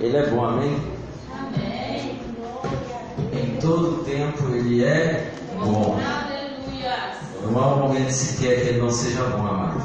[0.00, 0.80] Ele é bom, amém?
[1.32, 2.20] Amém.
[3.32, 5.98] Em todo tempo Ele é bom.
[7.42, 9.82] Não há um momento sequer que Ele não seja bom, amado.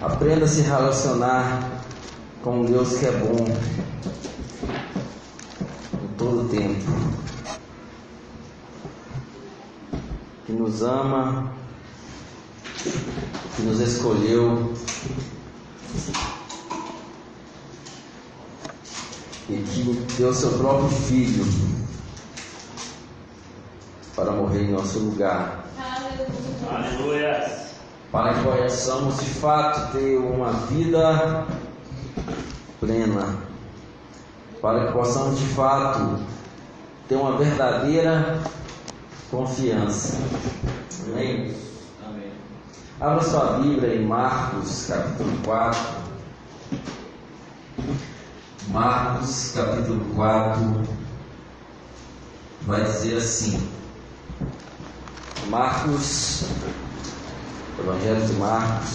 [0.00, 1.82] Aprenda a se relacionar
[2.44, 3.44] com um Deus que é bom
[6.00, 6.92] em todo tempo.
[10.46, 11.52] Que nos ama,
[13.56, 14.74] que nos escolheu
[19.52, 21.44] e que deu seu próprio filho
[24.16, 25.62] para morrer em nosso lugar,
[26.70, 27.62] Aleluia.
[28.10, 31.46] Para que possamos de fato ter uma vida
[32.80, 33.38] plena,
[34.60, 36.18] para que possamos de fato
[37.08, 38.40] ter uma verdadeira
[39.30, 40.18] confiança.
[41.06, 41.54] Amém?
[42.06, 42.32] Amém.
[43.00, 46.02] Abra sua Bíblia em Marcos, capítulo 4.
[48.68, 50.82] Marcos, capítulo 4,
[52.62, 53.68] vai dizer assim.
[55.48, 56.44] Marcos,
[57.78, 58.90] Evangelho de Marcos,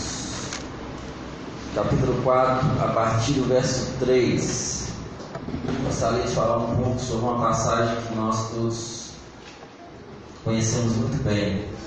[1.75, 4.87] capítulo 4, a partir do verso 3.
[5.83, 9.11] Gostaria de falar um pouco sobre uma passagem que nós todos
[10.43, 11.77] conhecemos muito bem.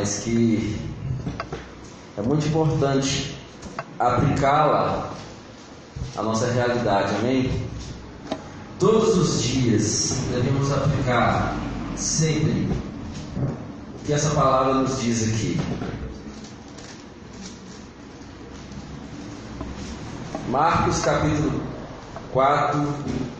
[0.00, 0.80] mas que
[2.16, 3.39] é muito importante
[4.00, 5.10] aplicá-la
[6.16, 7.68] à nossa realidade, amém?
[8.78, 11.54] Todos os dias devemos aplicar
[11.96, 12.66] sempre
[13.94, 15.60] o que essa palavra nos diz aqui.
[20.48, 21.62] Marcos capítulo
[22.32, 22.94] 4,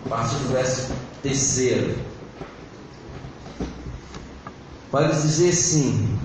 [0.05, 1.97] a partir do verso 3.
[4.93, 6.19] Vai nos dizer assim: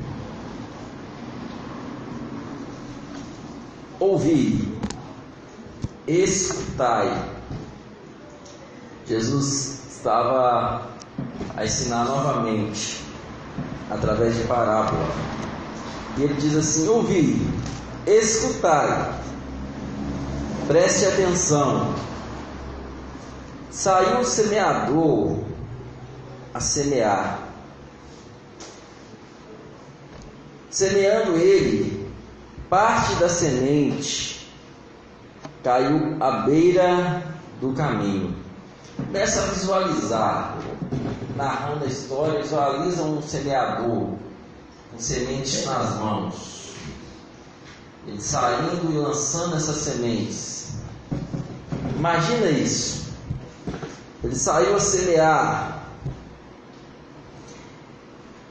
[3.99, 4.77] Ouvi,
[6.07, 7.29] escutai.
[9.05, 10.89] Jesus estava
[11.55, 13.01] a ensinar novamente,
[13.89, 15.07] através de parábola.
[16.17, 17.39] E ele diz assim: Ouvi,
[18.05, 19.17] escutai,
[20.67, 21.95] preste atenção.
[23.71, 25.39] Saiu o semeador
[26.53, 27.39] a semear.
[30.69, 31.94] Semeando ele,
[32.75, 34.45] parte da semente
[35.63, 37.23] caiu à beira
[37.61, 38.35] do caminho.
[38.97, 40.57] Começa a visualizar,
[41.37, 44.17] narrando a história, visualiza um semeador
[44.91, 46.73] com sementes nas mãos.
[48.05, 50.73] Ele saindo e lançando essas sementes.
[51.95, 53.05] Imagina isso.
[54.21, 55.85] Ele saiu a semear.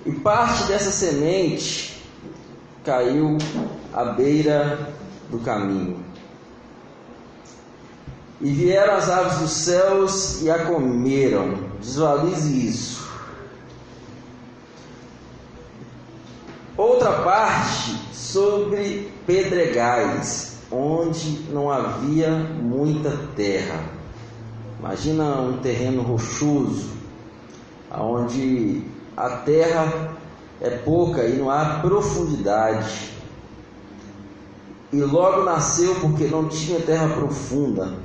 [0.06, 1.94] E parte dessa semente
[2.84, 3.39] caiu
[3.93, 4.91] à beira
[5.31, 6.05] do caminho.
[8.41, 11.55] E vieram as aves dos céus e a comeram.
[11.81, 13.05] Visualize isso.
[16.77, 23.84] Outra parte sobre pedregais, onde não havia muita terra.
[24.81, 26.91] Imagina um terreno rochoso,
[27.91, 28.83] onde
[29.16, 30.15] a terra
[30.60, 33.10] é pouca e não há profundidade.
[34.92, 37.98] E logo nasceu porque não tinha terra profunda.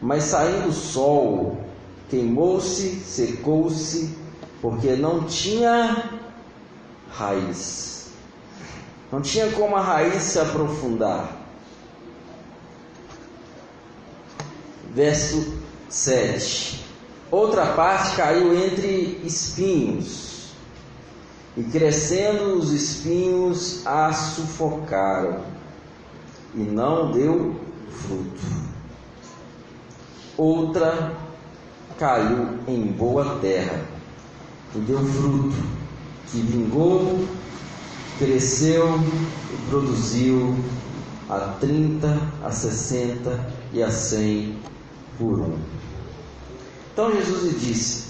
[0.00, 1.58] Mas saindo o sol,
[2.10, 4.14] queimou-se, secou-se,
[4.60, 6.10] porque não tinha
[7.10, 8.08] raiz.
[9.10, 11.36] Não tinha como a raiz se aprofundar.
[14.92, 15.54] Verso
[15.88, 16.84] 7.
[17.30, 20.33] Outra parte caiu entre espinhos,
[21.56, 25.40] e crescendo os espinhos a sufocaram,
[26.54, 27.54] e não deu
[27.90, 28.40] fruto.
[30.36, 31.16] Outra
[31.98, 33.84] caiu em boa terra,
[34.74, 35.54] e deu fruto,
[36.30, 37.24] que vingou,
[38.18, 38.98] cresceu
[39.52, 40.56] e produziu
[41.28, 44.58] a 30, a 60 e a 100
[45.18, 45.58] por um.
[46.92, 48.04] Então Jesus lhe disse: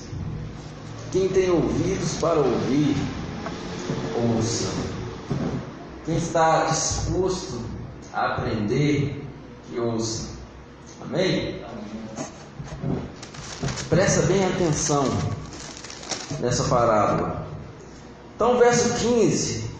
[1.13, 2.97] Quem tem ouvidos para ouvir,
[4.37, 4.69] ouça.
[6.05, 7.61] Quem está disposto
[8.13, 9.25] a aprender,
[9.69, 10.29] que ouça.
[11.01, 11.63] Amém?
[13.89, 15.05] Presta bem atenção
[16.41, 17.47] nessa parábola.
[18.35, 19.71] Então, verso 15,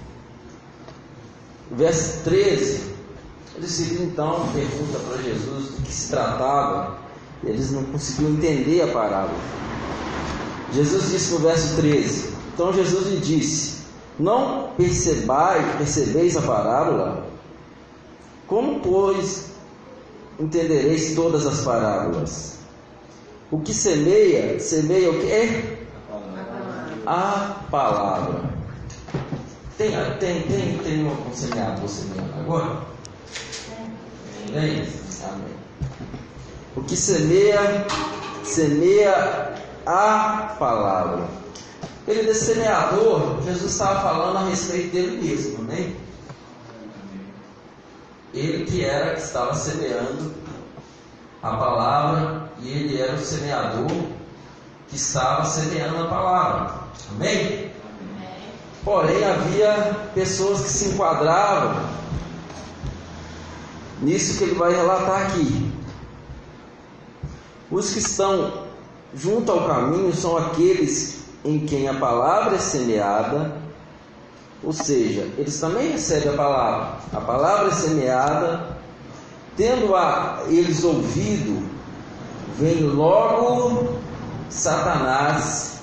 [1.73, 2.95] verso 13,
[3.57, 6.99] o discípulo então pergunta para Jesus do que se tratava.
[7.43, 9.39] Eles não conseguiam entender a parábola.
[10.73, 13.74] Jesus disse no verso 13: Então Jesus lhe disse:
[14.19, 17.27] Não percebai, percebeis a parábola?
[18.47, 19.51] Como, pois,
[20.39, 22.59] entendereis todas as parábolas?
[23.51, 25.79] O que semeia, semeia o quê?
[27.07, 28.55] A palavra.
[29.77, 29.91] Tem,
[30.21, 32.81] tem, tem, tem um semeador semeando agora?
[34.53, 34.87] Tem?
[35.25, 35.55] Amém.
[36.77, 37.87] O que semeia,
[38.45, 41.44] semeia a palavra.
[42.07, 45.95] Ele desse semeador, Jesus estava falando a respeito dele mesmo, né?
[48.35, 50.35] Ele que era que estava semeando
[51.43, 53.89] a palavra e ele era o semeador
[54.89, 56.75] que estava semeando a palavra.
[57.11, 57.73] Amém?
[58.85, 61.89] Porém, havia pessoas que se enquadravam
[64.03, 65.73] nisso que ele vai relatar aqui.
[67.71, 68.65] Os que estão
[69.15, 73.53] junto ao caminho são aqueles em quem a palavra é semeada,
[74.63, 76.99] ou seja, eles também recebem a palavra.
[77.13, 78.79] A palavra é semeada,
[79.57, 81.69] tendo a eles ouvido,
[82.59, 83.99] vem logo
[84.49, 85.81] Satanás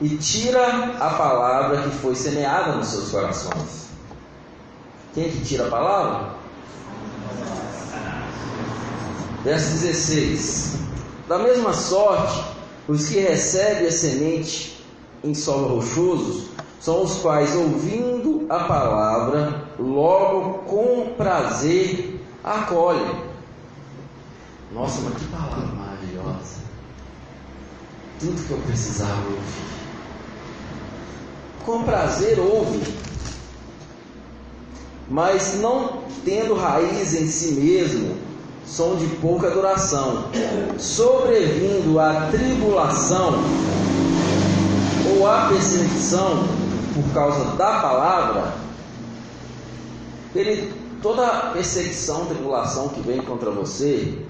[0.00, 3.88] e tira a palavra que foi semeada nos seus corações.
[5.14, 6.38] Quem é que tira a palavra?
[9.42, 10.76] Verso 16:
[11.26, 12.44] Da mesma sorte,
[12.86, 14.77] os que recebem a semente
[15.22, 16.48] em solo rochoso
[16.80, 23.26] são os quais, ouvindo a palavra, logo com prazer acolhem.
[24.72, 26.58] Nossa, mas que palavra maravilhosa!
[28.20, 29.68] Tudo que eu precisava ouvir.
[31.64, 32.80] Com prazer ouve,
[35.08, 38.16] mas não tendo raiz em si mesmo,
[38.66, 40.24] são de pouca duração.
[40.78, 43.32] Sobrevindo a tribulação
[45.18, 46.44] ou a perseguição
[46.94, 48.54] por causa da palavra,
[50.34, 50.72] ele,
[51.02, 54.24] toda perseguição, tribulação que vem contra você,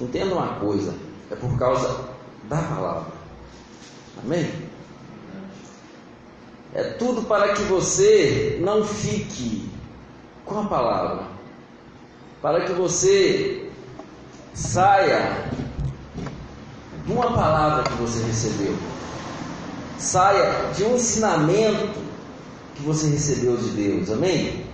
[0.00, 0.94] entenda uma coisa,
[1.30, 2.08] é por causa
[2.44, 3.12] da palavra.
[4.24, 4.50] Amém?
[6.74, 9.68] É tudo para que você não fique
[10.46, 11.26] com a palavra,
[12.40, 13.70] para que você
[14.54, 15.50] saia
[17.04, 18.76] de uma palavra que você recebeu
[19.98, 21.88] saia de um ensinamento
[22.74, 24.10] que você recebeu de Deus.
[24.10, 24.64] Amém?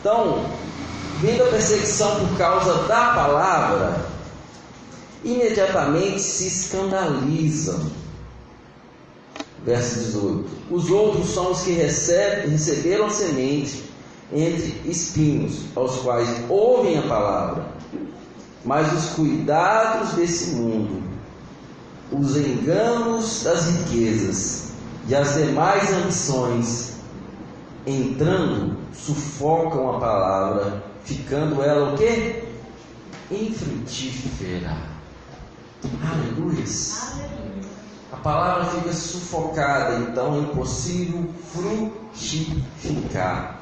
[0.00, 0.44] Então,
[1.20, 4.06] vindo a perseguição por causa da palavra,
[5.24, 7.90] imediatamente se escandalizam.
[9.64, 13.84] Verso 18: Os outros são os que recebem, receberam a semente
[14.32, 17.66] entre espinhos, aos quais ouvem a palavra,
[18.64, 21.13] mas os cuidados desse mundo
[22.18, 24.72] os enganos das riquezas
[25.08, 26.94] e as demais ambições,
[27.86, 32.44] entrando, sufocam a palavra, ficando ela o quê?
[33.30, 34.76] Infrutífera.
[36.10, 36.64] Aleluia.
[38.12, 43.60] A palavra fica sufocada, então é impossível frutificar.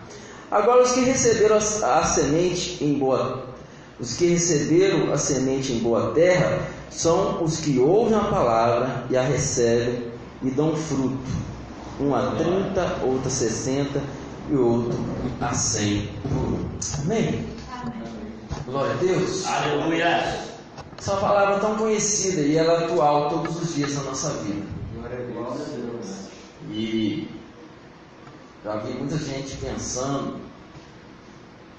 [0.50, 3.51] Agora, os que receberam a, a semente em boa
[4.02, 9.16] os que receberam a semente em boa terra são os que ouvem a palavra e
[9.16, 10.10] a recebem
[10.42, 11.16] e dão fruto.
[12.00, 14.02] Um a 30, outro a 60
[14.50, 14.98] e outro
[15.40, 16.68] a 100 por um.
[17.04, 17.46] Amém?
[18.66, 19.46] Glória a Deus.
[19.46, 20.46] Aleluia.
[20.98, 24.66] Essa palavra é tão conhecida e ela é atual todos os dias na nossa vida.
[24.96, 26.08] Glória a Deus.
[26.72, 27.28] E
[28.64, 30.40] já vi muita gente pensando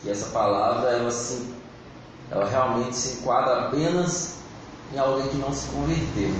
[0.01, 1.62] que essa palavra ela se
[2.31, 4.37] ela realmente se enquadra apenas
[4.93, 6.33] em alguém que não se converteu.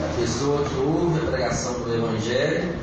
[0.00, 2.78] É a pessoa que ouve a pregação do Evangelho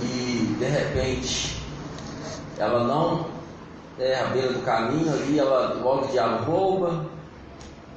[0.00, 1.62] e de repente
[2.58, 3.26] ela não
[3.98, 7.06] é à beira do caminho ali, ela logo o diabo rouba,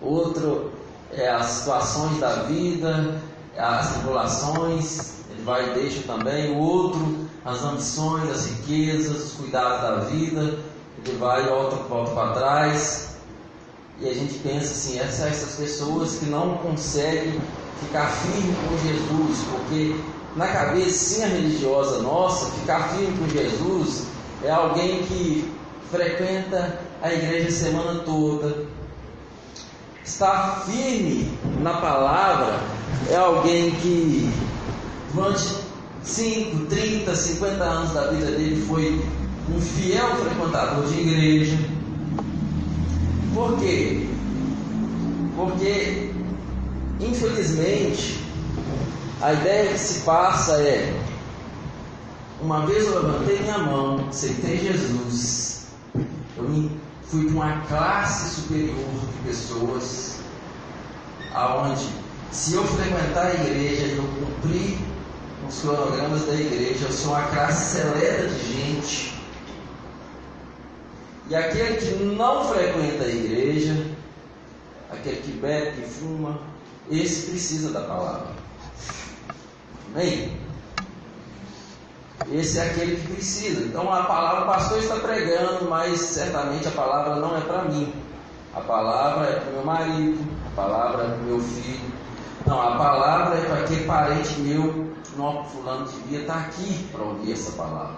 [0.01, 0.71] outro
[1.11, 3.19] é as situações da vida,
[3.57, 9.81] as tribulações, ele vai e deixa também, o outro as ambições, as riquezas, os cuidados
[9.81, 10.59] da vida,
[11.05, 13.09] ele vai e volta, volta para trás.
[13.99, 17.39] E a gente pensa assim, essas, essas pessoas que não conseguem
[17.81, 19.95] ficar firme com Jesus, porque
[20.35, 24.07] na cabecinha religiosa nossa, ficar firme com Jesus
[24.43, 25.53] é alguém que
[25.91, 28.65] frequenta a igreja a semana toda.
[30.03, 32.59] Estar firme na palavra
[33.09, 34.31] é alguém que
[35.13, 35.58] durante
[36.09, 38.99] 5, 30, 50 anos da vida dele foi
[39.55, 41.57] um fiel frequentador de igreja.
[43.33, 44.09] Por quê?
[45.35, 46.11] Porque,
[46.99, 48.19] infelizmente,
[49.21, 50.93] a ideia que se passa é
[52.41, 55.67] Uma vez eu levantei minha mão, aceitei Jesus.
[56.37, 56.69] Eu
[57.03, 60.19] fui para uma classe superior de pessoas,
[61.33, 61.85] aonde
[62.31, 64.88] se eu frequentar a igreja eu cumprir
[65.49, 69.19] os cronogramas da igreja, sou uma classe seleta de gente.
[71.27, 73.85] E aquele que não frequenta a igreja,
[74.91, 76.39] aquele que bebe, que fuma,
[76.89, 78.27] esse precisa da palavra.
[79.93, 80.37] Amém?
[82.31, 83.61] Esse é aquele que precisa.
[83.65, 87.91] Então a palavra, o pastor está pregando, mas certamente a palavra não é para mim.
[88.55, 91.91] A palavra é para o meu marido, a palavra é para o meu filho.
[92.45, 97.33] Não, a palavra é para aquele parente meu, não, fulano devia estar aqui para ouvir
[97.33, 97.97] essa palavra.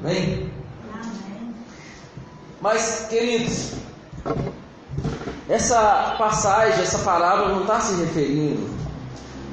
[0.00, 0.50] Amém?
[0.92, 1.54] Amém.
[2.60, 3.72] Mas, queridos,
[5.48, 8.68] essa passagem, essa palavra não está se referindo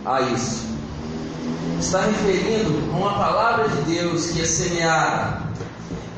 [0.06, 0.66] a isso.
[1.80, 5.42] Está referindo a uma palavra de Deus que é semeada.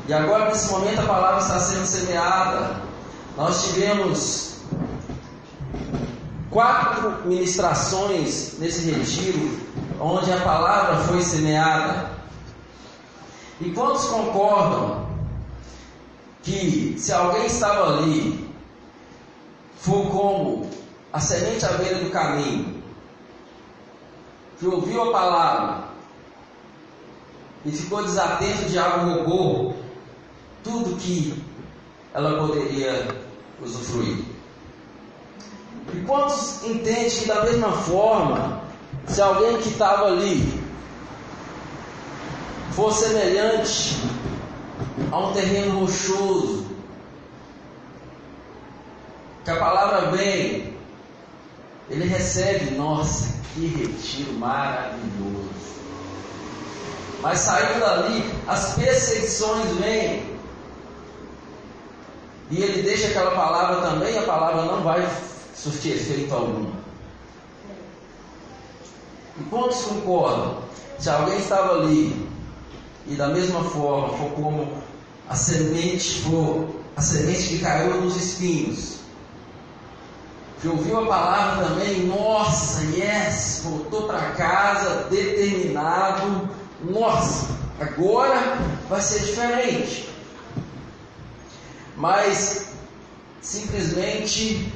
[0.06, 2.82] E agora, nesse momento, a palavra está sendo semeada.
[3.36, 4.53] Nós tivemos
[6.54, 9.58] quatro ministrações nesse retiro,
[10.00, 12.10] onde a palavra foi semeada.
[13.60, 15.04] E quantos concordam
[16.44, 18.48] que se alguém estava ali,
[19.80, 20.70] for como
[21.12, 22.80] a semente à beira do caminho,
[24.60, 25.84] que ouviu a palavra
[27.64, 29.76] e ficou desatento, o diabo roubou
[30.62, 31.42] tudo que
[32.14, 33.08] ela poderia
[33.60, 34.33] usufruir.
[35.92, 38.62] E quantos entendem que da mesma forma,
[39.06, 40.62] se alguém que estava ali
[42.72, 43.96] for semelhante
[45.12, 46.66] a um terreno rochoso,
[49.44, 50.74] que a palavra vem,
[51.90, 55.44] ele recebe, nossa, que retiro maravilhoso.
[57.20, 60.34] Mas saindo dali, as perseguições vêm.
[62.50, 65.06] E ele deixa aquela palavra também, a palavra não vai
[65.64, 66.66] surtir efeito algum.
[69.40, 70.58] E quantos concordam?
[70.98, 72.28] Se alguém estava ali
[73.06, 74.72] e da mesma forma for como
[75.28, 78.98] a semente for a semente que caiu nos espinhos,
[80.60, 86.48] que ouviu a palavra também, nossa, yes, voltou para casa determinado,
[86.88, 87.48] nossa,
[87.80, 90.08] agora vai ser diferente.
[91.96, 92.66] Mas
[93.40, 94.72] simplesmente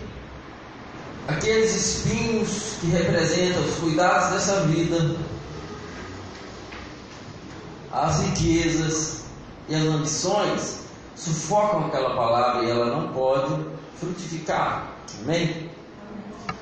[1.28, 5.16] aqueles espinhos que representam os cuidados dessa vida,
[7.92, 9.24] as riquezas
[9.68, 10.78] e as ambições
[11.14, 13.54] sufocam aquela palavra e ela não pode
[14.00, 14.88] frutificar.
[15.22, 15.68] Amém?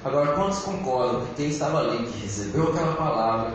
[0.05, 3.55] Agora, quantos concordam que quem estava ali, que recebeu aquela palavra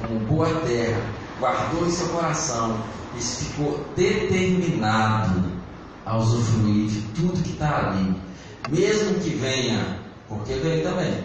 [0.00, 1.00] como boa terra,
[1.40, 2.78] guardou em seu coração
[3.16, 5.44] e ficou determinado
[6.04, 8.20] a usufruir de tudo que está ali,
[8.68, 11.24] mesmo que venha, porque vem também,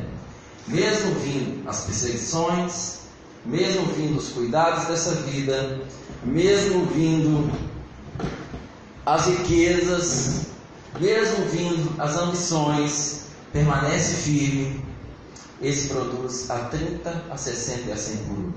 [0.68, 3.00] mesmo vindo as perseguições,
[3.46, 5.82] mesmo vindo os cuidados dessa vida,
[6.24, 7.52] mesmo vindo
[9.06, 10.48] as riquezas,
[11.00, 14.86] mesmo vindo as ambições, permanece firme,
[15.62, 18.54] esse produz a 30, a 60 e a 100 por um.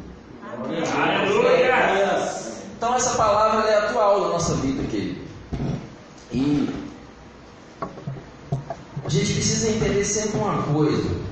[1.02, 2.44] Aleluia!
[2.76, 5.20] Então essa palavra é atual na nossa vida, querido.
[6.32, 6.63] E
[9.14, 11.24] gente precisa entender sempre uma coisa.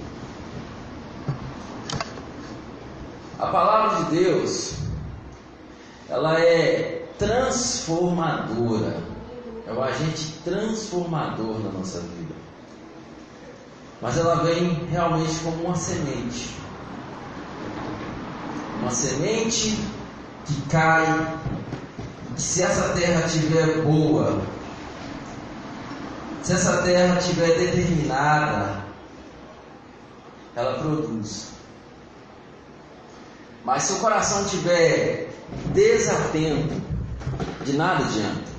[3.39, 4.75] A palavra de Deus,
[6.09, 9.03] ela é transformadora.
[9.67, 12.43] É o agente transformador na nossa vida
[14.03, 16.51] mas ela vem realmente como uma semente.
[18.81, 19.79] Uma semente
[20.45, 21.39] que cai,
[22.35, 24.43] que se essa terra estiver boa,
[26.43, 28.83] se essa terra estiver determinada,
[30.57, 31.49] ela produz.
[33.65, 35.31] Mas se o coração estiver
[35.73, 36.83] desatento,
[37.65, 38.53] de nada adianta.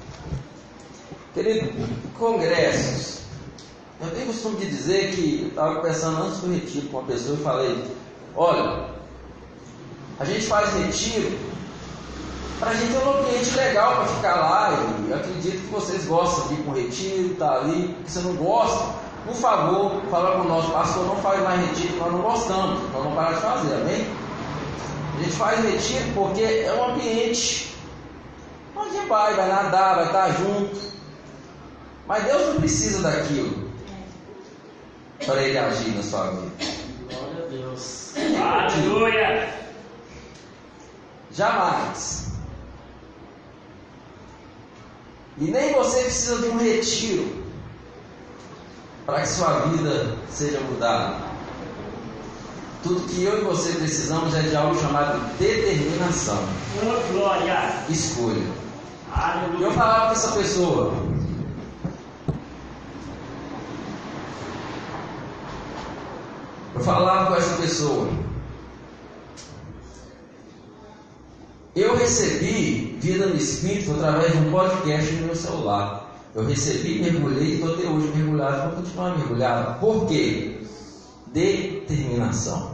[1.34, 1.74] Querido,
[2.18, 3.20] congressos,
[4.02, 7.44] eu tenho costume de dizer que estava conversando antes do retiro com uma pessoa e
[7.44, 7.96] falei:
[8.36, 8.90] olha,
[10.20, 11.53] a gente faz retiro
[12.64, 14.72] para a gente ter um ambiente legal para ficar lá.
[15.08, 17.96] E acredito que vocês gostam de ir com retiro, tá ali.
[18.06, 21.98] Se você não gosta, por favor, fala com o nosso pastor, não faz mais retiro,
[21.98, 24.08] nós não gostamos, nós não parar de fazer, amém?
[25.16, 27.76] A gente faz retiro porque é um ambiente
[28.76, 30.94] onde vai, vai nadar, vai estar junto.
[32.08, 33.72] Mas Deus não precisa daquilo
[35.26, 36.52] para ele agir na sua vida.
[37.10, 38.14] Glória a Deus.
[38.18, 39.54] Aleluia!
[41.32, 42.33] Jamais.
[45.38, 47.44] E nem você precisa de um retiro
[49.06, 51.34] para que sua vida seja mudada.
[52.84, 56.38] Tudo que eu e você precisamos é de algo chamado determinação.
[57.12, 57.86] Glória.
[57.90, 58.46] Escolha.
[59.12, 59.68] Aleluia.
[59.68, 60.94] Eu falava com essa pessoa.
[66.76, 68.10] Eu falava com essa pessoa.
[71.76, 76.10] Eu recebi vida no Espírito através de um podcast no meu celular.
[76.34, 78.70] Eu recebi, mergulhei e estou até hoje mergulhado.
[78.70, 79.80] Vou continuar mergulhado.
[79.82, 80.62] Por quê?
[81.28, 82.72] Determinação.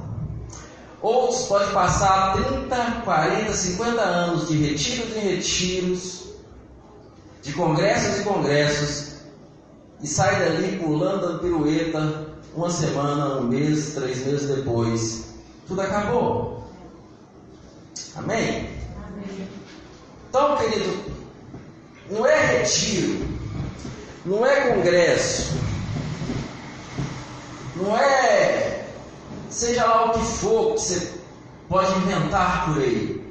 [1.01, 6.23] Outros podem passar 30, 40, 50 anos de retiros em retiros,
[7.41, 9.13] de congressos em congressos,
[10.01, 15.33] e sai dali pulando, dando pirueta, uma semana, um mês, três meses depois,
[15.67, 16.63] tudo acabou.
[18.15, 18.68] Amém?
[20.29, 21.03] Então, querido,
[22.11, 23.27] não é retiro,
[24.25, 25.57] não é congresso,
[27.75, 28.85] não é
[29.49, 31.13] seja lá o que for que você
[31.67, 33.27] pode inventar por aí.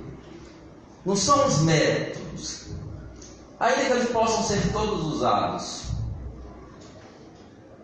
[1.07, 2.67] Não são os métodos,
[3.61, 5.85] ainda que eles possam ser todos usados.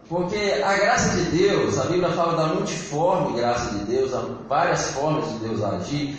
[0.08, 4.90] Porque a graça de Deus, a Bíblia fala da multiforme graça de Deus, há várias
[4.90, 6.18] formas de Deus agir.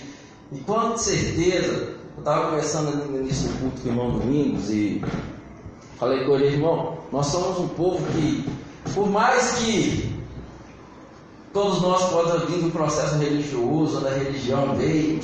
[0.51, 4.69] E com certeza, eu estava conversando ali no início do culto com o irmão Domingos
[4.69, 5.03] e
[5.97, 8.49] falei com ele, irmão, nós somos um povo que,
[8.93, 10.15] por mais que
[11.53, 15.21] todos nós possamos vir do processo religioso, da religião veio,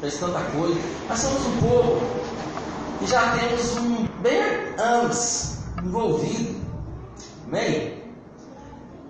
[0.00, 2.00] fez tanta coisa, nós somos um povo
[2.98, 4.42] que já temos um bem
[4.78, 6.66] anos envolvido
[7.48, 7.94] Amém?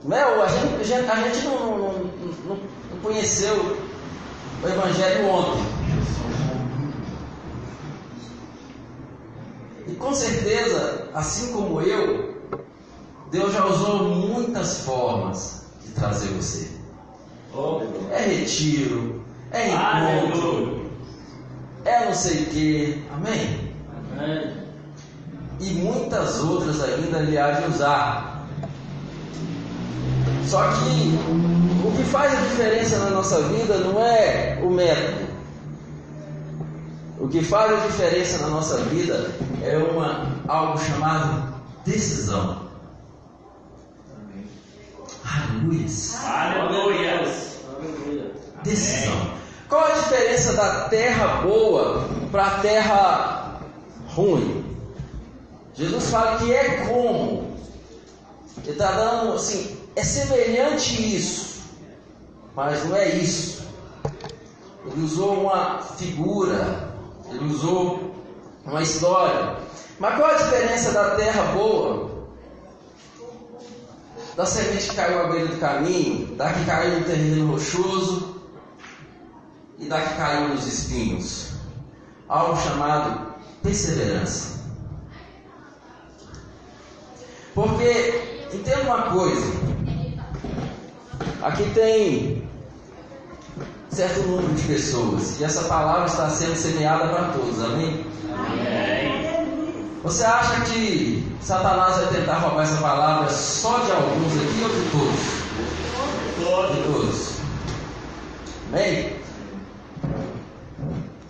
[0.04, 1.92] Mel, a gente, a gente, a gente não, não,
[2.44, 2.56] não,
[2.90, 3.78] não conheceu
[4.62, 5.62] o Evangelho ontem.
[9.86, 12.34] E com certeza, assim como eu,
[13.30, 16.68] Deus já usou muitas formas de trazer você.
[18.10, 20.90] É retiro, é encontro,
[21.84, 23.04] é não sei o que.
[23.14, 23.72] Amém?
[24.12, 24.66] Amém.
[25.60, 28.46] e muitas outras ainda ele há de usar.
[30.46, 31.18] Só que
[31.86, 35.25] o que faz a diferença na nossa vida não é o método.
[37.18, 42.66] O que faz a diferença na nossa vida é uma, algo chamado decisão.
[45.24, 45.86] Aleluia.
[47.74, 48.32] Aleluia.
[48.62, 49.36] Decisão.
[49.68, 53.60] Qual a diferença da terra boa para a terra
[54.08, 54.64] ruim?
[55.74, 57.56] Jesus fala que é como.
[58.62, 61.62] Ele está dando assim, é semelhante isso,
[62.54, 63.66] mas não é isso.
[64.86, 66.95] Ele usou uma figura,
[67.30, 68.14] ele usou
[68.64, 69.56] uma história.
[69.98, 72.26] Mas qual a diferença da terra boa?
[74.36, 78.42] Da semente que caiu à beira do caminho, da que caiu no terreno rochoso
[79.78, 81.52] e da que caiu nos espinhos.
[82.28, 84.56] Algo chamado perseverança.
[87.54, 89.46] Porque, entenda uma coisa,
[91.42, 92.46] aqui tem
[93.96, 98.04] certo número de pessoas e essa palavra está sendo semeada para todos, amém?
[100.02, 104.90] Você acha que Satanás vai tentar roubar essa palavra só de alguns aqui ou de
[104.90, 106.76] todos?
[106.76, 107.30] De todos.
[108.70, 109.16] Amém?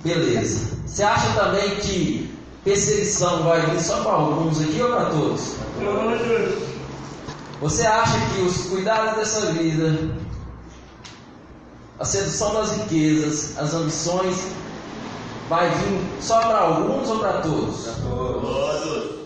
[0.02, 0.76] Beleza.
[0.86, 5.54] Você acha também que perseguição vai vir só para alguns aqui ou para todos?
[5.78, 6.66] Todos.
[7.60, 10.10] Você acha que os cuidados dessa vida,
[11.98, 14.52] a sedução das riquezas, as ambições,
[15.48, 17.84] vai vir só para alguns ou para todos?
[18.02, 19.16] Todos.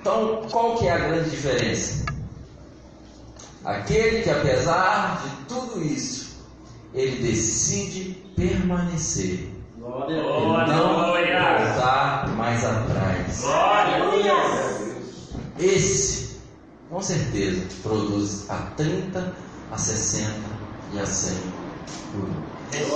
[0.00, 2.04] Então, qual que é a grande diferença?
[3.64, 6.36] Aquele que apesar de tudo isso,
[6.94, 9.48] ele decide permanecer.
[9.78, 10.14] Glória.
[10.14, 11.66] Ele não Glória.
[11.66, 13.40] voltar mais atrás.
[13.40, 14.02] Glória.
[15.58, 16.40] Esse,
[16.90, 19.32] com certeza, produz a 30,
[19.70, 20.32] a 60
[20.92, 21.61] e a 100
[22.72, 22.92] Jesus.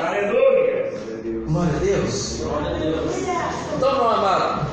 [0.00, 0.90] Aleluia.
[1.46, 2.40] Glória a Deus.
[2.42, 3.16] Glória a Deus.
[3.76, 4.70] Então, meu amado,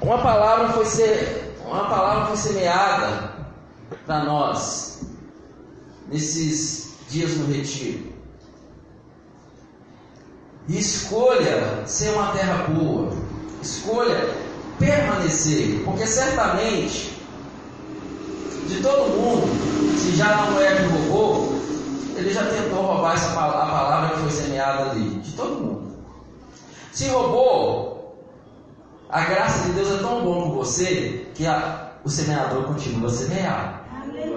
[0.00, 3.32] uma palavra foi ser, uma palavra foi semeada
[4.04, 5.06] para nós
[6.08, 8.14] nesses dias no retiro.
[10.68, 13.12] Escolha ser uma terra boa.
[13.62, 14.34] Escolha
[14.78, 17.15] permanecer, porque certamente
[18.66, 21.56] de todo mundo, se já não é que roubou,
[22.16, 25.10] ele já tentou roubar essa, a palavra que foi semeada ali?
[25.20, 25.96] De todo mundo.
[26.92, 28.16] Se roubou,
[29.08, 33.12] a graça de Deus é tão bom com você que a, o semeador continua a
[33.12, 33.86] semear.
[33.92, 34.34] Amém.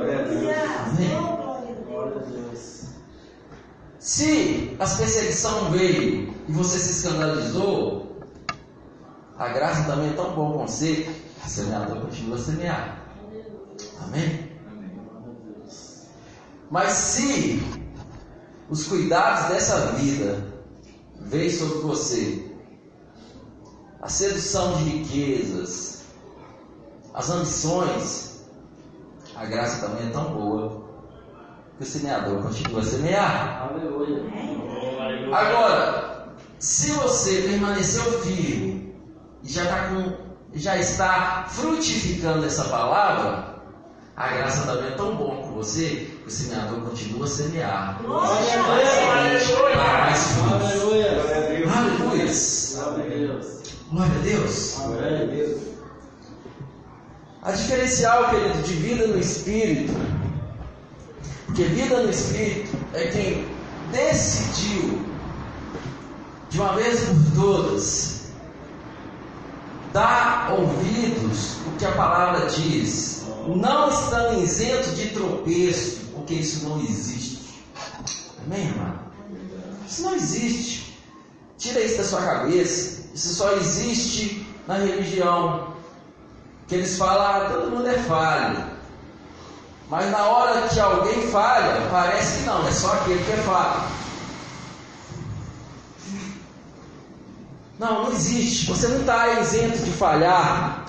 [4.00, 8.18] Se as perseguição veio e você se escandalizou,
[9.38, 11.10] a graça também é tão bom com você,
[11.44, 12.99] a semeador continua a semear.
[14.04, 14.50] Amém?
[16.70, 17.62] Mas se
[18.70, 20.46] os cuidados dessa vida
[21.22, 22.46] veem sobre você,
[24.02, 26.04] a sedução de riquezas,
[27.14, 28.46] as ambições,
[29.36, 30.90] a graça também é tão boa
[31.78, 33.72] que o semeador continua a semear.
[35.34, 38.96] Agora, se você permaneceu firme
[39.44, 40.14] e já, tá com,
[40.54, 43.59] já está frutificando essa palavra,
[44.20, 48.00] a graça também é tão bom com você que o semeador continua a semear.
[48.04, 48.78] Glória a
[52.04, 52.78] Deus.
[52.78, 53.40] Aleluia.
[53.90, 54.76] Glória a Deus.
[54.78, 55.58] Glória a Deus.
[57.42, 59.94] A diferencial, querido, de vida no Espírito
[61.50, 63.48] porque vida no Espírito é quem
[63.92, 65.02] decidiu,
[66.50, 68.30] de uma vez por todas,
[69.92, 76.80] dar ouvidos o que a palavra diz, não estando isento de tropeço, porque isso não
[76.82, 77.64] existe.
[78.46, 79.00] Amém, irmão?
[79.88, 80.98] Isso não existe.
[81.58, 83.10] Tira isso da sua cabeça.
[83.14, 85.74] Isso só existe na religião.
[86.68, 88.64] Que eles falam, ah, todo mundo é falho.
[89.90, 93.90] Mas na hora que alguém falha, parece que não, é só aquele que é falho.
[97.80, 98.68] Não, não existe.
[98.68, 100.86] Você não está isento de falhar,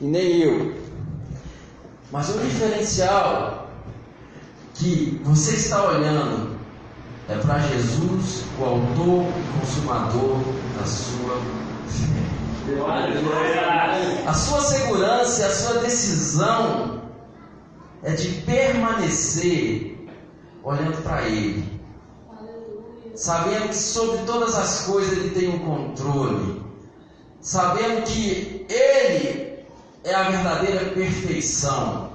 [0.00, 0.77] e nem eu.
[2.10, 3.68] Mas o diferencial
[4.74, 6.56] que você está olhando
[7.28, 10.38] é para Jesus, o autor e consumador
[10.78, 11.36] da sua
[11.88, 12.38] fé.
[14.26, 17.02] A sua segurança, a sua decisão
[18.02, 20.08] é de permanecer
[20.62, 21.80] olhando para Ele,
[23.14, 26.62] sabendo que sobre todas as coisas Ele tem o um controle,
[27.40, 29.47] sabendo que Ele
[30.08, 32.10] é a verdadeira perfeição.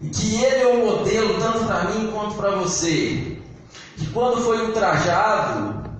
[0.00, 3.38] E que Ele é o modelo tanto para mim quanto para você.
[3.96, 5.90] Que quando foi ultrajado,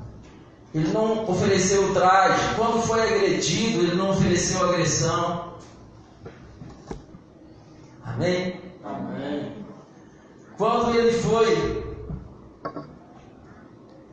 [0.74, 2.54] Ele não ofereceu o traje.
[2.56, 5.54] Quando foi agredido, Ele não ofereceu agressão.
[8.04, 8.60] Amém?
[8.84, 9.52] Amém.
[10.56, 11.84] Quando ele foi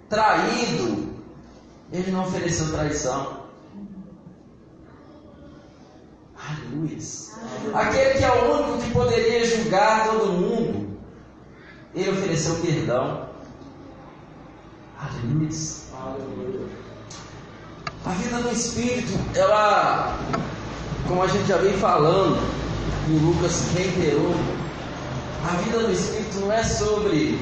[0.10, 1.14] traído,
[1.92, 3.43] ele não ofereceu traição.
[6.54, 6.98] Aleluia.
[7.74, 10.98] Aquele que é o único que poderia julgar todo mundo,
[11.96, 13.30] ele ofereceu perdão.
[15.00, 15.50] Aleluia.
[18.06, 20.18] A vida do Espírito, ela,
[21.08, 22.38] como a gente já vem falando,
[23.08, 24.36] o Lucas reiterou,
[25.46, 27.40] a vida do Espírito não é sobre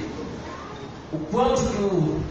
[1.11, 2.21] o quanto que o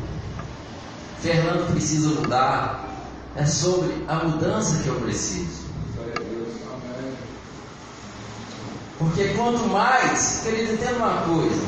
[1.20, 2.88] Fernando precisa mudar,
[3.36, 5.69] é sobre a mudança que eu preciso.
[9.00, 11.62] Porque quanto mais, querido, entenda uma coisa,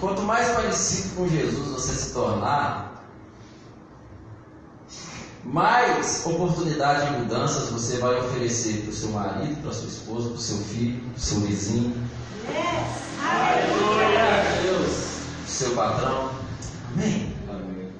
[0.00, 3.04] quanto mais parecido com Jesus você se tornar,
[5.44, 10.28] mais oportunidade de mudanças você vai oferecer para o seu marido, para a sua esposa,
[10.30, 12.08] para o seu filho, para o seu vizinho.
[12.48, 13.02] Yes.
[13.22, 14.62] Aleluia!
[14.62, 16.30] Deus, seu patrão.
[16.94, 17.36] Amém?
[17.46, 17.92] Amém.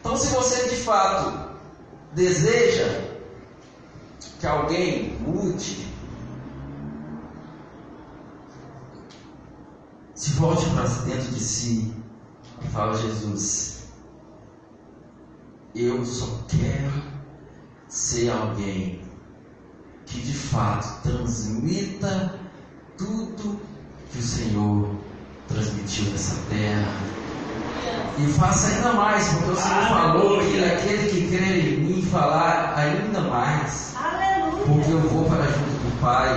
[0.00, 1.50] Então, se você de fato
[2.14, 3.15] deseja
[4.38, 5.86] que alguém mude,
[10.14, 11.94] se volte para dentro de si
[12.62, 13.76] e fala Jesus
[15.78, 17.02] eu só quero
[17.86, 19.02] ser alguém
[20.06, 22.40] que de fato transmita
[22.96, 23.60] tudo
[24.10, 24.88] que o Senhor
[25.48, 26.92] transmitiu nessa terra.
[28.18, 32.74] E faça ainda mais, porque o Senhor falou que aquele que crê em mim falar
[32.74, 33.95] ainda mais.
[34.66, 36.30] Porque eu vou para junto do Pai.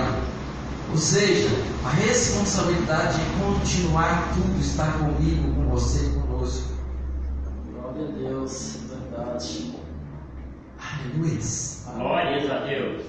[0.90, 1.48] Ou seja,
[1.84, 6.70] a responsabilidade de continuar tudo está comigo, com você, conosco.
[7.72, 9.74] Glória a Deus verdade.
[10.78, 11.40] Aleluia.
[11.94, 13.02] Glórias a Deus.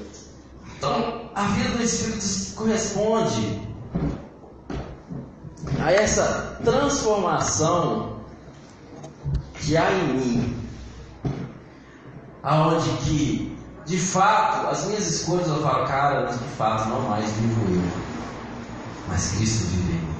[0.78, 3.62] Então, a vida do Espírito corresponde
[5.80, 8.20] a essa transformação
[9.56, 10.56] que há em mim,
[12.44, 13.58] aonde que,
[13.92, 17.92] de fato, as minhas escolhas eu falo, cara, mas de fato não mais vivo eu.
[19.10, 20.16] mas Cristo vive em mim.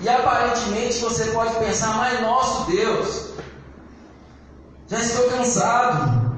[0.00, 3.32] E aparentemente você pode pensar, mas nosso Deus,
[4.88, 6.32] já estou cansado.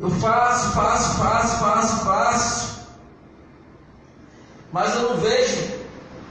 [0.00, 2.78] Eu faço, faço, faço, faço, faço.
[4.72, 5.78] Mas eu não vejo.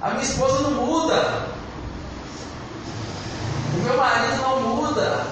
[0.02, 1.57] A minha esposa não muda.
[3.88, 5.26] Meu marido não muda.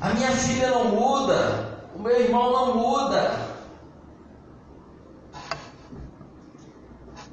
[0.00, 1.78] A minha filha não muda.
[1.94, 3.50] O meu irmão não muda.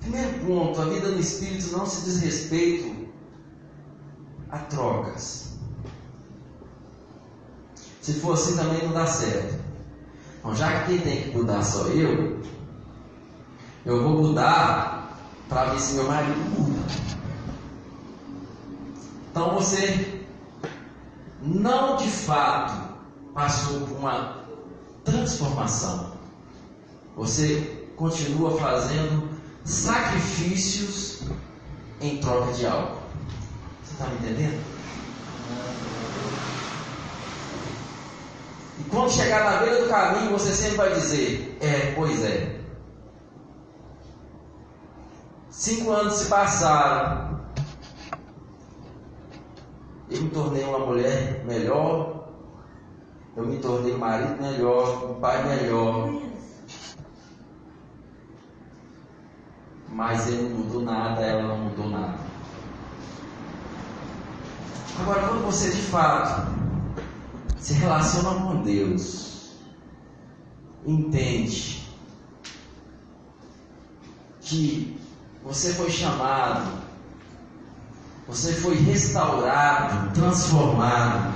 [0.02, 3.08] Primeiro ponto, a vida no Espírito não se diz respeito
[4.50, 5.54] a trocas.
[8.02, 9.64] Se for assim também não dá certo.
[10.40, 12.42] Então, já que quem tem que mudar sou eu,
[13.86, 17.17] eu vou mudar para ver se meu marido muda.
[19.38, 20.26] Então você
[21.44, 22.74] não de fato
[23.36, 24.38] passou por uma
[25.06, 26.14] transformação.
[27.16, 29.30] Você continua fazendo
[29.64, 31.22] sacrifícios
[32.02, 32.98] em troca de algo.
[33.84, 34.60] Você está me entendendo?
[38.80, 42.60] E quando chegar na beira do caminho, você sempre vai dizer: É, pois é.
[45.52, 47.27] Cinco anos se passaram.
[50.10, 52.30] Eu me tornei uma mulher melhor.
[53.36, 56.22] Eu me tornei marido melhor, um pai melhor.
[59.90, 62.20] Mas ele não mudou nada, ela não mudou nada.
[65.00, 66.52] Agora, quando você de fato
[67.58, 69.56] se relaciona com Deus,
[70.86, 71.88] entende
[74.42, 75.00] que
[75.44, 76.82] você foi chamado,
[78.28, 81.34] você foi restaurado, transformado,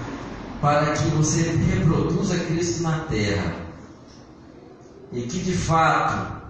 [0.60, 3.56] para que você reproduza Cristo na terra.
[5.12, 6.42] E que de fato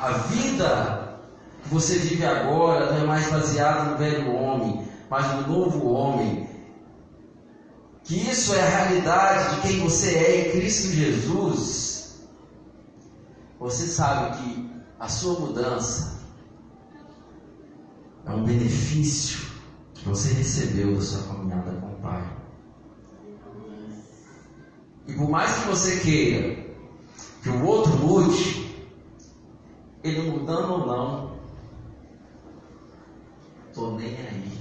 [0.00, 1.18] a vida
[1.62, 6.48] que você vive agora não é mais baseada no velho homem, mas no novo homem.
[8.04, 12.22] Que isso é a realidade de quem você é em Cristo Jesus.
[13.60, 16.17] Você sabe que a sua mudança
[18.26, 19.38] é um benefício
[19.94, 22.38] que você recebeu da sua caminhada com o Pai.
[25.06, 26.68] E por mais que você queira
[27.42, 28.86] que o outro mude,
[30.02, 31.36] ele mudando ou não,
[33.68, 34.52] estou nem aí.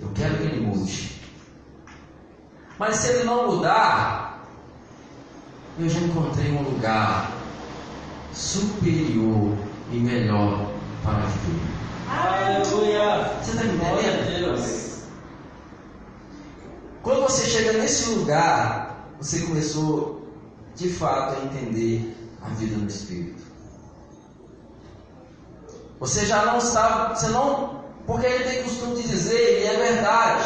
[0.00, 1.20] Eu quero que ele mude.
[2.78, 4.48] Mas se ele não mudar,
[5.78, 7.32] eu já encontrei um lugar
[8.32, 9.56] superior
[9.90, 10.70] e melhor
[11.02, 11.82] para viver.
[12.12, 13.38] Aleluia!
[13.42, 14.22] Você está entendendo?
[17.02, 20.28] Quando você chega nesse lugar, você começou
[20.76, 23.42] de fato a entender a vida no Espírito.
[25.98, 30.44] Você já não está, você não, porque ele tem costume de dizer, e é verdade,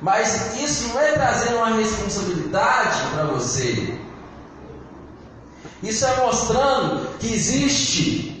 [0.00, 3.98] mas isso não é trazer uma responsabilidade para você.
[5.82, 8.37] Isso é mostrando que existe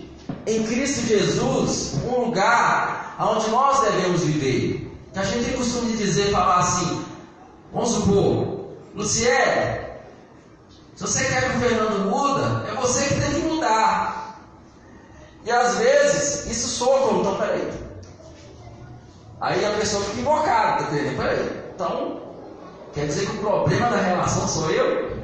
[0.48, 4.90] em Cristo Jesus um lugar onde nós devemos viver.
[5.14, 7.04] A gente tem costume de dizer, falar assim,
[7.72, 9.80] vamos supor, Luciene,
[10.94, 14.40] se você quer que o Fernando muda, é você que tem que mudar.
[15.44, 17.70] E às vezes isso soa então peraí.
[19.40, 20.90] Aí a pessoa fica invocada, tá?
[20.90, 21.62] Peraí.
[21.74, 22.20] Então,
[22.92, 25.17] quer dizer que o problema da relação sou eu?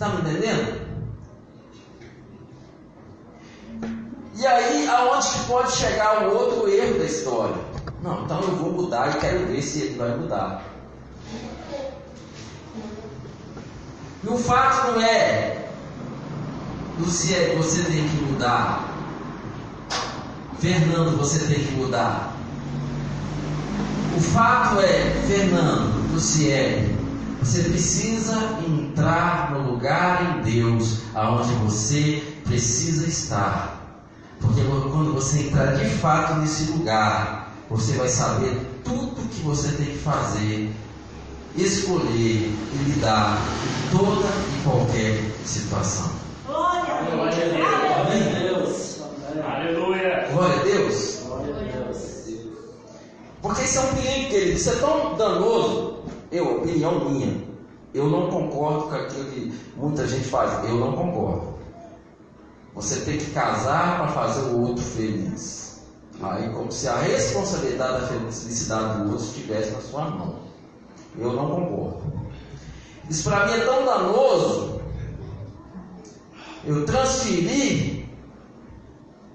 [0.00, 0.80] Está me entendendo?
[4.34, 7.56] E aí, aonde que pode chegar o outro erro da história?
[8.02, 10.62] Não, então eu vou mudar e quero ver se ele vai mudar.
[14.24, 15.68] E o fato não é,
[16.98, 18.88] Luciene, você tem que mudar.
[20.60, 22.34] Fernando, você tem que mudar.
[24.16, 26.99] O fato é, Fernando, Luciene,
[27.40, 28.36] você precisa
[28.68, 33.80] entrar no lugar em Deus aonde você precisa estar.
[34.40, 39.86] Porque quando você entrar de fato nesse lugar, você vai saber tudo que você tem
[39.86, 40.70] que fazer
[41.56, 46.10] escolher e lidar em toda e qualquer situação.
[46.46, 49.00] Glória a Deus.
[49.44, 50.28] Aleluia.
[50.32, 51.20] Glória a Deus.
[53.42, 54.52] Porque isso é um perigo, querido.
[54.52, 55.89] Isso é tão danoso.
[56.30, 57.44] Eu, opinião minha.
[57.92, 60.64] Eu não concordo com aquilo que muita gente faz.
[60.68, 61.54] Eu não concordo.
[62.74, 65.82] Você tem que casar para fazer o outro feliz.
[66.22, 70.36] Aí, como se a responsabilidade da felicidade do outro estivesse na sua mão.
[71.18, 72.02] Eu não concordo.
[73.08, 74.80] Isso para mim é tão danoso.
[76.64, 78.08] Eu transferi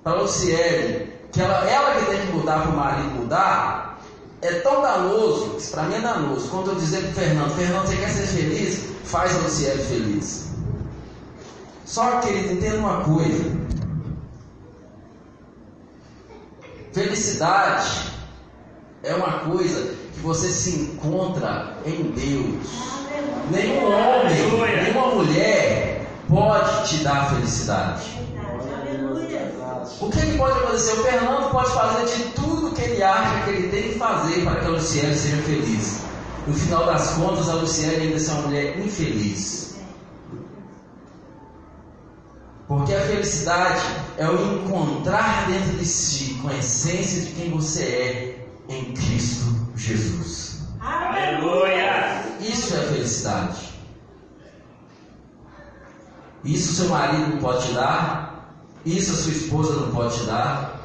[0.03, 3.84] para Luciele que ela, ela que tem que mudar para o marido mudar.
[4.41, 6.49] É tão danoso, isso para mim é danoso.
[6.49, 8.83] Quando eu dizer para o Fernando, Fernando, você quer ser feliz?
[9.05, 10.45] Faz a Luciele feliz.
[11.85, 13.55] Só que, querido, entenda uma coisa.
[16.91, 18.11] Felicidade
[19.03, 22.95] é uma coisa que você se encontra em Deus.
[23.51, 28.24] Nenhum homem, nenhuma mulher pode te dar felicidade.
[30.01, 30.93] O que, que pode acontecer?
[30.93, 34.55] O Fernando pode fazer de tudo que ele acha que ele tem que fazer para
[34.59, 36.01] que a Luciane seja feliz.
[36.47, 39.75] No final das contas, a Luciane ainda é uma mulher infeliz.
[42.67, 43.81] Porque a felicidade
[44.17, 49.45] é o encontrar dentro de si com a essência de quem você é em Cristo
[49.75, 50.61] Jesus.
[50.79, 52.23] Aleluia!
[52.39, 53.75] Isso é felicidade.
[56.43, 58.34] Isso seu marido não pode te dar.
[58.85, 60.79] Isso a sua esposa não pode te dar.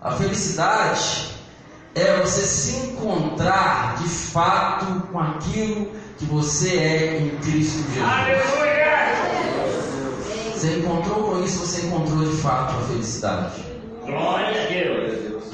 [0.00, 1.34] A felicidade
[1.94, 8.02] é você se encontrar de fato com aquilo que você é em Cristo Jesus.
[8.02, 8.74] Aleluia!
[10.54, 13.62] Você encontrou com isso, você encontrou de fato a felicidade.
[14.04, 15.52] Glória a Deus!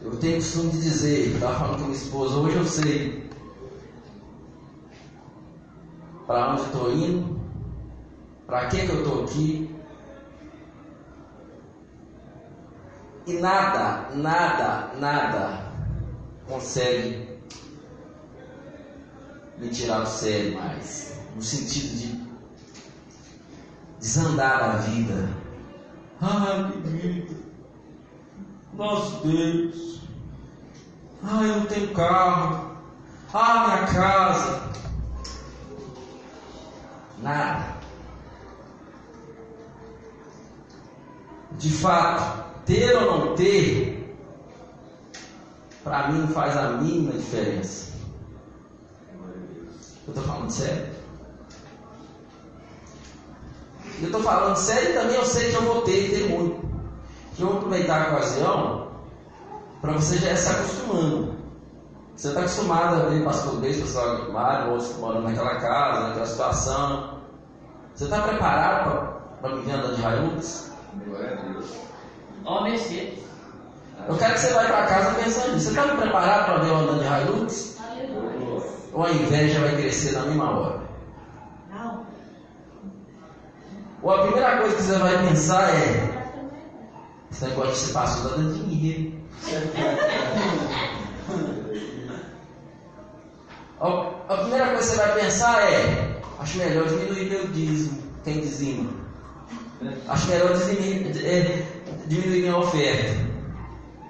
[0.00, 3.33] Eu tenho costume de dizer, eu estava falando com minha esposa, hoje eu sei
[6.26, 7.40] para onde estou indo,
[8.46, 9.74] para que, que eu estou aqui.
[13.26, 15.72] E nada, nada, nada
[16.46, 17.38] consegue
[19.58, 21.14] me tirar do sério mais.
[21.34, 22.24] No sentido de
[23.98, 25.28] desandar a vida.
[26.20, 27.36] Ai, querido,
[28.74, 30.00] nosso Deus.
[31.22, 32.76] Ai, eu não tenho carro.
[33.32, 34.70] Ah, minha casa.
[37.24, 37.78] Nada.
[41.52, 44.14] De fato, ter ou não ter,
[45.82, 47.94] para mim não faz a mínima diferença.
[50.06, 50.92] Eu estou falando sério.
[54.00, 56.62] Eu estou falando sério e também eu sei que eu vou ter e ter muito.
[57.38, 58.90] Eu vou aproveitar a ocasião
[59.80, 61.44] para você já se acostumando.
[62.16, 67.13] Você está acostumado a ver pastor Beijo, pastor Mário, outros morando naquela casa, naquela situação.
[67.94, 70.72] Você está preparado para me ver andando de Hilux?
[71.06, 71.66] Glória a Deus.
[72.44, 73.20] Ó, Mercedes.
[74.08, 75.66] Eu quero que você vá para casa pensando nisso.
[75.66, 77.78] Você está me preparado para ver eu andando de Hilux?
[78.92, 80.80] Ou a inveja vai crescer na mesma hora?
[81.72, 82.06] Não.
[84.02, 86.32] Ou a primeira coisa que você vai pensar é:
[87.30, 89.14] esse negócio de ser pastor está dando dinheiro.
[94.26, 96.13] A primeira coisa que você vai pensar é:
[96.44, 98.02] acho melhor diminuir meu dízimo.
[98.22, 98.90] Quem dizima?
[100.08, 101.66] Acho melhor diminuir, é,
[102.06, 103.34] diminuir minha oferta.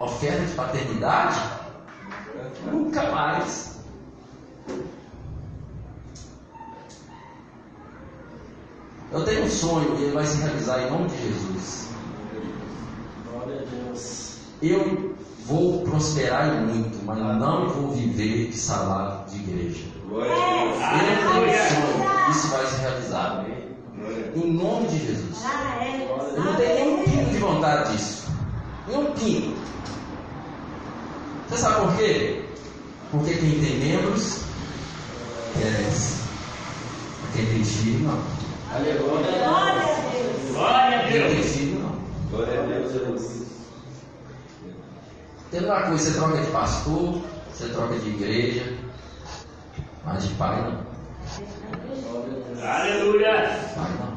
[0.01, 1.41] Oferta de paternidade?
[2.71, 3.79] Nunca mais.
[9.13, 11.89] Eu tenho um sonho e ele vai se realizar em nome de Jesus.
[13.31, 14.39] Glória a Deus.
[14.61, 15.15] Eu
[15.47, 19.94] vou prosperar muito, mas não vou viver de salário de igreja.
[20.09, 21.55] Glória a Deus.
[22.29, 23.41] Um isso vai se realizar.
[23.41, 23.77] Amém.
[23.97, 24.45] Deus.
[24.45, 25.43] Em nome de Jesus.
[25.45, 26.09] Ah, é.
[26.37, 28.27] Eu não tenho nem um pingo de vontade disso.
[28.89, 29.57] Nem um pingo.
[31.49, 32.43] Você sabe por quê?
[33.11, 34.41] Porque quem tem membros,
[35.59, 36.25] cresce.
[37.35, 38.21] Quem tem filho, não.
[38.75, 39.45] Aleluia.
[39.45, 40.53] Glória a Deus.
[40.53, 41.47] Glória a Quem tem Deus!
[41.47, 41.95] filho, não.
[42.31, 43.47] Glória a Deus, Jesus.
[45.51, 48.74] Tem uma coisa, você troca de pastor, você troca de igreja,
[50.05, 50.85] mas de pai não.
[52.63, 53.61] Aleluia!
[53.75, 54.15] Pai não.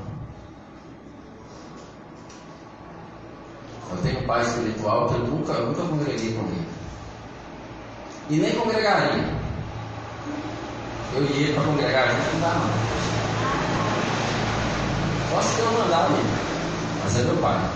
[3.90, 6.68] Eu tenho um pai espiritual que eu nunca, nunca congreguei com ele.
[8.30, 9.38] E nem congregaria.
[11.14, 12.88] Eu ia para congregar junto, não dá não.
[15.32, 16.30] Posso ter um mandado ele,
[17.04, 17.70] mas é meu pai.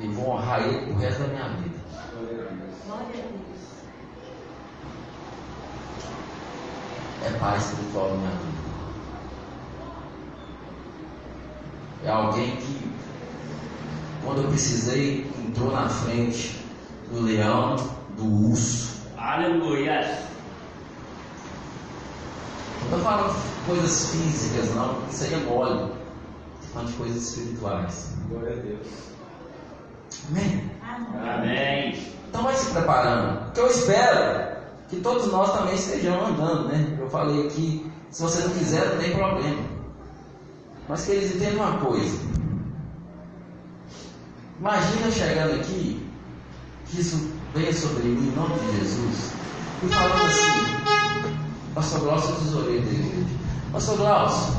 [0.00, 1.79] E vou honrar ele o resto da minha vida.
[2.12, 2.76] Glória a Deus.
[2.86, 3.50] Glória a Deus.
[7.24, 8.60] é pai espiritual na minha vida.
[12.04, 12.90] É alguém que,
[14.24, 16.64] quando eu precisei, entrou na frente
[17.10, 17.76] do leão,
[18.16, 19.02] do urso.
[19.18, 20.28] Aleluia!
[22.78, 25.92] Não estou falando de coisas físicas, não, porque isso aí é mole.
[26.60, 28.14] Estou falando de coisas espirituais.
[28.28, 29.09] Glória a Deus.
[30.30, 30.70] Amém?
[31.22, 32.06] Amém.
[32.28, 33.44] Então vai se preparando.
[33.46, 34.56] Porque eu espero
[34.88, 36.96] que todos nós também estejamos andando, né?
[36.98, 39.62] Eu falei aqui, se você não quiser, não tem problema.
[40.88, 42.18] Mas que eles entendam uma coisa.
[44.58, 46.06] Imagina chegando aqui,
[46.86, 49.32] que isso venha sobre mim em nome de Jesus,
[49.82, 53.26] e falando assim, Pastor Glaucio é tesoureiro da igreja.
[53.72, 54.54] Pastor Glaucio,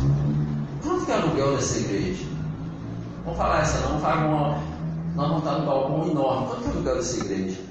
[0.81, 2.25] quanto que é o aluguel dessa igreja?
[3.23, 4.70] Vamos falar essa não, vamos falar uma.
[5.15, 6.47] Nós vamos estar num balcão enorme.
[6.47, 7.61] Quanto é o aluguel dessa igreja?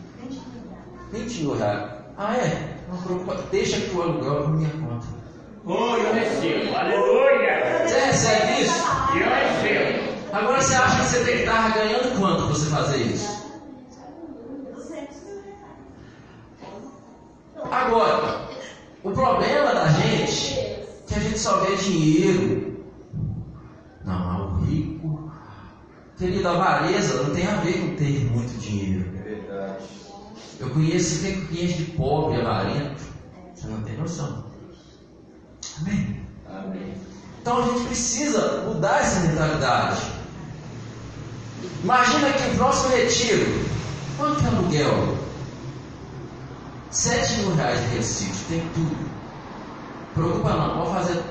[1.12, 1.90] 20 mil reais.
[2.16, 2.76] Ah, é?
[2.90, 3.34] Não preocupa.
[3.50, 5.06] Deixa que o aluguel é por minha conta.
[5.64, 6.76] Oh, eu recebo.
[6.76, 7.86] Aleluia.
[7.86, 8.84] Você recebe isso?
[9.14, 10.10] Eu recebo.
[10.32, 13.50] Agora você acha que você tem que estar ganhando quanto para você fazer isso?
[14.74, 15.70] 200 mil reais.
[17.70, 18.48] Agora,
[19.02, 22.84] o problema da gente é que a gente só vê dinheiro.
[24.04, 24.49] Não.
[26.20, 29.10] Querido, a avareza não tem a ver com ter muito dinheiro.
[29.16, 29.84] É verdade.
[30.58, 33.02] Eu conheço quem conhece de pobre avarento.
[33.54, 34.44] Você não tem noção.
[35.80, 36.20] Amém?
[36.46, 36.94] Amém.
[37.40, 40.02] Então a gente precisa mudar essa mentalidade.
[41.82, 43.64] Imagina que o próximo retiro.
[44.18, 45.16] Quanto é aluguel?
[46.90, 49.10] 7 mil reais de sítio, tem tudo.
[50.12, 51.22] Preocupa não, pode fazer.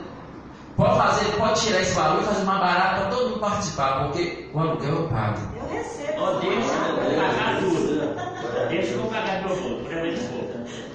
[0.79, 4.49] Pode fazer, pode tirar esse valor e fazer uma barata para todo mundo participar, porque
[4.53, 5.37] o aluguel eu pago.
[5.57, 6.21] Eu recebo.
[6.21, 8.69] Ó, deixa eu pagar tudo.
[8.69, 10.17] Deixa eu pagar meu pouco, para mim.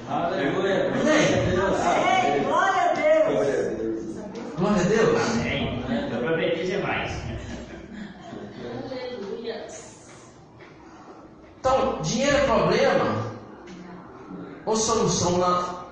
[0.09, 0.89] Aleluia.
[0.89, 2.45] Amém?
[2.45, 3.37] Glória a Deus.
[3.37, 4.17] Glória a Deus.
[4.57, 5.21] Glória a Deus.
[5.21, 5.85] Amém.
[6.11, 7.13] Eu prometi ser mais.
[11.61, 13.33] Então, dinheiro é problema
[14.65, 15.84] ou solução na,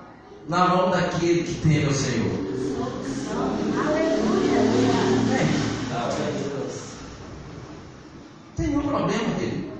[0.47, 2.43] na mão daquele que teme o Senhor?
[6.37, 6.73] Deus.
[8.55, 9.73] Tem nenhum problema, querido.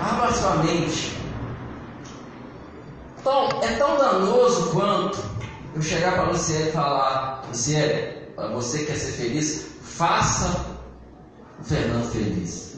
[0.00, 1.16] Abra sua mente.
[3.20, 5.18] Então, é tão danoso quanto
[5.74, 10.66] eu chegar para você e falar, Luciene, para você que quer ser feliz, faça
[11.58, 12.76] o Fernando feliz.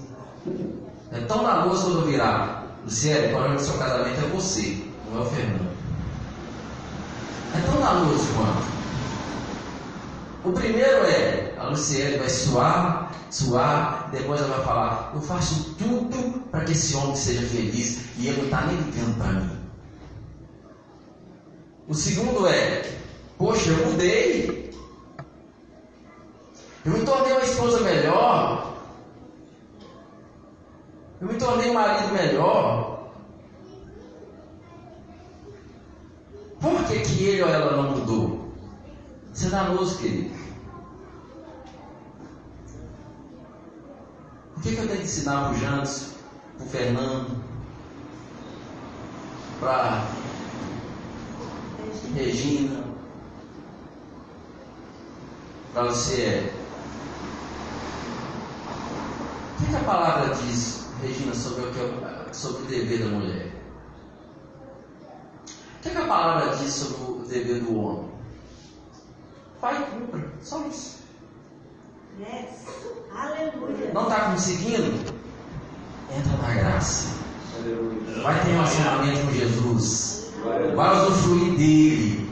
[1.12, 5.22] É tão danoso quando virar, Luciene, o problema do seu casamento é você, não é
[5.22, 5.76] o Fernando.
[7.53, 8.76] É tão danoso quanto.
[10.45, 16.41] O primeiro é, a Luciene vai suar, suar, depois ela vai falar, eu faço tudo
[16.53, 19.51] para que esse homem seja feliz e ele não está nem ligando para mim.
[21.89, 22.89] O segundo é,
[23.37, 24.72] poxa, eu mudei.
[26.84, 28.76] Eu me tornei uma esposa melhor.
[31.20, 33.10] Eu me tornei marido melhor.
[36.60, 38.52] Por que, que ele ou ela não mudou?
[39.32, 40.34] Isso é danoso, querido.
[44.56, 46.12] O que, que eu tenho que ensinar para o Jantos,
[46.56, 47.44] para o Fernando,
[49.60, 50.06] para
[52.14, 52.84] Regina,
[55.72, 56.52] para você?
[59.52, 63.07] O que, que a palavra diz, Regina, sobre o, que é- sobre o dever da
[63.11, 63.53] mulher?
[65.47, 68.11] O que, que a palavra diz sobre o dever do homem?
[69.61, 70.97] Vai e cumpra, só isso.
[72.18, 72.66] Yes.
[73.14, 73.92] Aleluia.
[73.92, 75.12] Não está conseguindo?
[76.11, 77.09] Entra na graça.
[77.59, 78.22] Aleluia.
[78.22, 80.32] Vai ter relacionamento com Jesus.
[80.74, 82.30] Vai usufruir dele.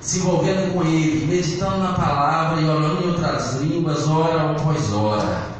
[0.00, 5.51] Se envolvendo com ele, meditando na palavra e orando em outras línguas, hora após hora.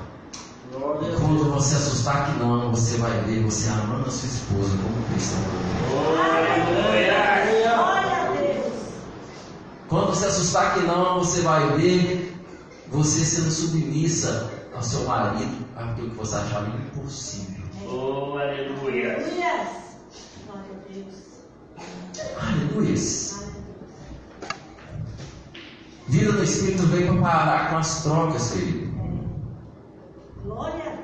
[1.33, 5.35] Quando você assustar que não, você vai ver você amando a sua esposa como Cristo
[5.37, 6.19] amou.
[6.23, 7.15] Aleluia.
[7.75, 8.73] Glória a Deus.
[9.89, 12.37] Quando você assustar que não, você vai ver
[12.89, 17.63] você sendo submissa ao seu marido, aquilo que você achava impossível.
[17.87, 19.15] Oh, aleluia.
[19.15, 19.69] Aleluia.
[20.47, 21.17] Glória a Deus.
[22.43, 22.95] Aleluia.
[26.09, 28.93] Vida no Espírito veio para parar com as trocas, querido.
[30.45, 31.02] Glória a Deus.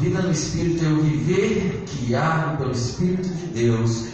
[0.00, 4.08] Vida no Espírito é o viver guiado pelo Espírito de Deus.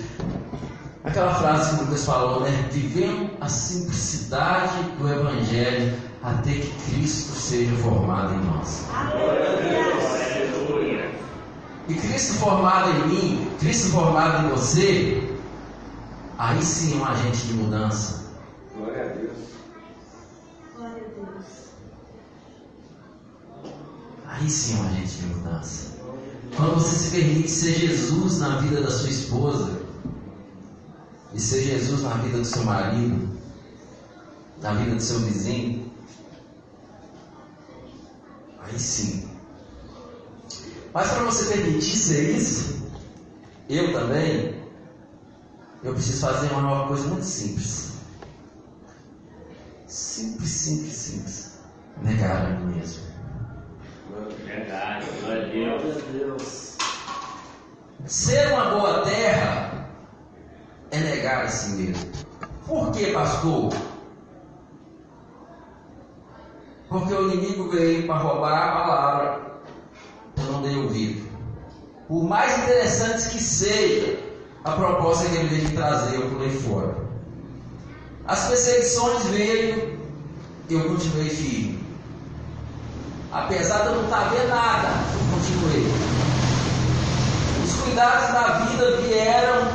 [1.05, 2.69] Aquela frase que Lucas falou, né?
[2.73, 8.85] Vivendo a simplicidade do Evangelho até que Cristo seja formado em nós.
[8.93, 9.47] Aleluia.
[11.89, 15.23] E Cristo formado em mim, Cristo formado em você,
[16.37, 18.25] aí sim é um agente de mudança.
[18.77, 19.39] Glória a Deus.
[20.75, 21.67] Glória a Deus.
[24.39, 25.97] Aí sim é um agente de mudança.
[26.55, 29.81] Quando você se permite ser Jesus na vida da sua esposa,
[31.33, 33.39] e ser Jesus na vida do seu marido,
[34.61, 35.91] na vida do seu vizinho,
[38.61, 39.29] aí sim.
[40.93, 42.83] Mas para você permitir ser isso,
[43.69, 44.63] eu também,
[45.83, 47.93] eu preciso fazer uma nova coisa muito simples.
[49.87, 51.51] Simples, simples, simples.
[52.03, 53.06] Negar a mim mesmo.
[54.45, 55.83] Verdade, glória a Deus.
[55.83, 56.77] Glória a Deus.
[58.07, 59.89] Ser uma boa terra
[60.91, 62.11] é negar a si mesmo.
[62.67, 63.73] Por que, pastor?
[66.89, 69.41] Porque o inimigo veio para roubar a palavra,
[70.37, 71.29] eu não dei ouvido.
[72.07, 74.19] Por mais interessantes que seja
[74.65, 76.97] a proposta que ele veio trazer, eu pulei fora.
[78.27, 79.99] As perseguições veio,
[80.71, 81.86] eu continuei firme.
[83.37, 85.87] Apesar de eu não estar vendo nada, eu continuei.
[87.63, 89.73] Os cuidados da vida vieram,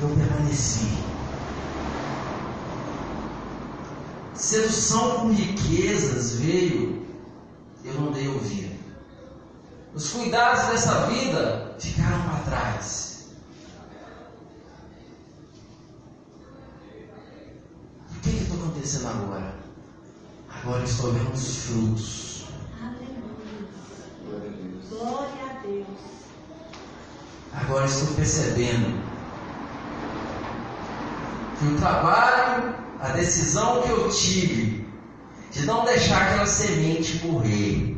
[0.00, 0.96] eu permaneci.
[4.32, 7.04] Sedução com riquezas veio,
[7.84, 8.78] eu não dei ouvido.
[9.92, 13.26] Os cuidados dessa vida ficaram para trás.
[18.16, 19.54] O que está acontecendo agora?
[20.48, 22.37] Agora estou vendo os frutos.
[25.00, 25.28] Aleluia.
[25.28, 25.86] Glória a Deus.
[26.48, 26.88] Glória a Deus.
[27.52, 29.02] Agora estou percebendo
[31.58, 34.86] que o trabalho, a decisão que eu tive
[35.50, 37.96] de não deixar aquela semente morrer,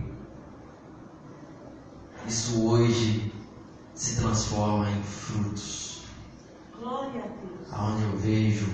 [2.26, 3.32] isso hoje
[3.94, 6.04] se transforma em frutos,
[6.78, 7.72] Glória a Deus.
[7.72, 8.66] aonde eu vejo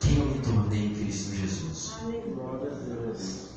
[0.00, 1.94] quem eu me tornei em Cristo Jesus.
[2.00, 2.34] Aleluia.
[2.34, 3.51] Glória a Deus.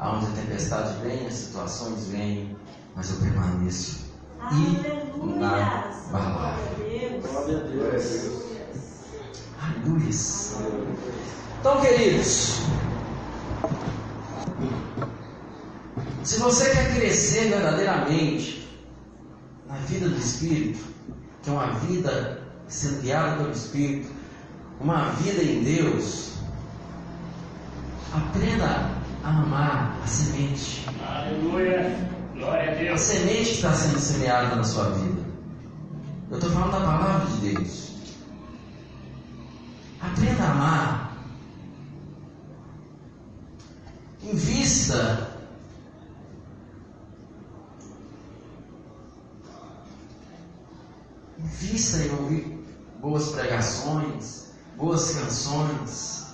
[0.00, 2.56] Aonde a tempestade vem, as situações vêm,
[2.96, 4.06] mas eu permaneço
[4.40, 5.02] Aleluia.
[5.22, 6.64] inabalável.
[7.20, 7.80] Glória a Deus.
[7.82, 8.62] Glória
[9.62, 10.52] a Deus.
[10.56, 10.80] Aleluia.
[11.60, 12.60] Então, queridos,
[16.24, 18.66] se você quer crescer verdadeiramente
[19.68, 20.82] na vida do Espírito,
[21.42, 24.10] que é uma vida sendo guiada pelo Espírito,
[24.80, 26.30] uma vida em Deus,
[28.14, 33.00] aprenda amar a semente, Aleluia, glória a a Deus.
[33.00, 35.22] semente que está sendo semeada na sua vida.
[36.30, 37.90] Eu estou falando da palavra de Deus.
[40.00, 41.16] Aprenda a amar.
[44.22, 45.28] Invista.
[51.38, 52.64] Invista em ouvir
[53.00, 56.26] boas pregações, boas canções.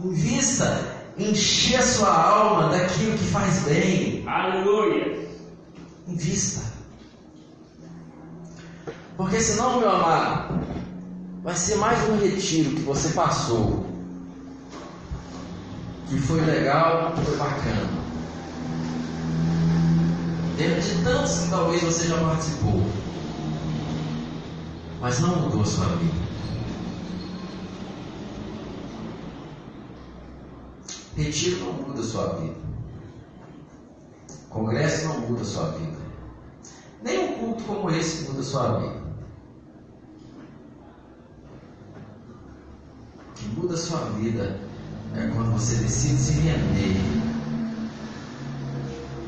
[0.00, 4.24] Invista encher a sua alma daquilo que faz bem.
[4.26, 5.28] Aleluia.
[6.06, 6.62] Invista.
[9.16, 10.60] Porque senão, meu amado,
[11.42, 13.86] vai ser mais um retiro que você passou.
[16.08, 18.06] Que foi legal, foi bacana.
[20.56, 22.82] Dentro de tantos que talvez você já participou.
[25.00, 26.25] Mas não mudou a sua vida.
[31.16, 32.54] Retiro não muda a sua vida.
[34.50, 35.96] Congresso não muda a sua vida.
[37.02, 39.06] Nem um culto como esse muda a sua vida.
[43.18, 44.60] O que muda a sua vida
[45.14, 46.96] é quando você decide se render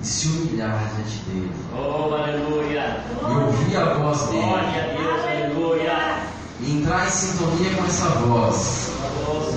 [0.01, 1.53] e se humilhar diante dele.
[1.73, 3.03] Oh, aleluia.
[3.19, 4.43] E ouvir a voz dele.
[4.43, 6.23] Glória a Deus, aleluia.
[6.61, 8.93] E entrar em sintonia com essa voz.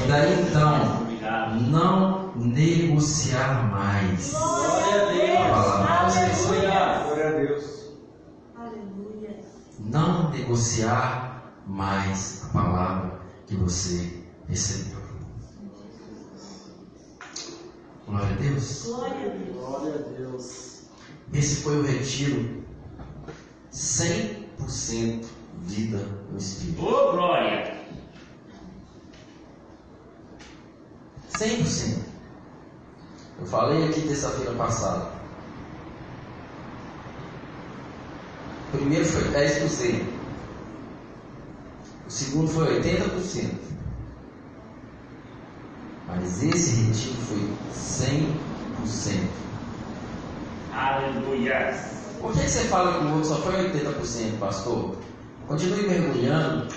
[0.03, 1.01] E daí então,
[1.69, 4.31] não negociar mais.
[4.31, 5.65] Glória a A Deus.
[5.65, 6.47] palavra de Deus.
[6.47, 7.03] Aleluia.
[7.03, 7.65] Glória a Deus.
[8.55, 9.39] Aleluia.
[9.79, 15.01] Não negociar mais a palavra que você recebeu.
[18.07, 18.83] Glória a Deus.
[18.85, 19.55] Glória a Deus.
[19.55, 20.81] Glória a Deus.
[21.33, 22.63] Esse foi o retiro
[23.71, 25.25] 100%
[25.61, 25.97] vida
[26.29, 26.83] no Espírito.
[26.85, 27.77] Oh, glória.
[31.37, 32.10] 100%.
[33.41, 35.09] Eu falei aqui terça-feira passada.
[38.71, 40.03] O primeiro foi 10%.
[42.07, 43.51] O segundo foi 80%.
[46.07, 49.27] Mas esse retiro foi 100%.
[50.73, 51.73] Aleluia.
[52.21, 54.95] Por que você fala que o outro só foi 80%, pastor?
[55.47, 56.67] Continue mergulhando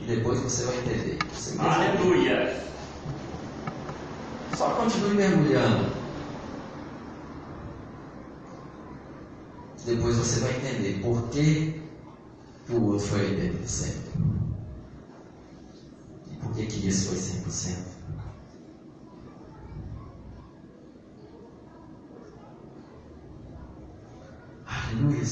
[0.00, 1.18] e depois você vai entender.
[1.32, 2.60] Você Aleluia.
[4.56, 5.97] Só continue mergulhando.
[9.88, 11.80] Depois você vai entender por que
[12.66, 13.94] que o outro foi 80%?
[16.30, 17.76] E por que que esse foi 100%?
[24.66, 25.24] Aleluia.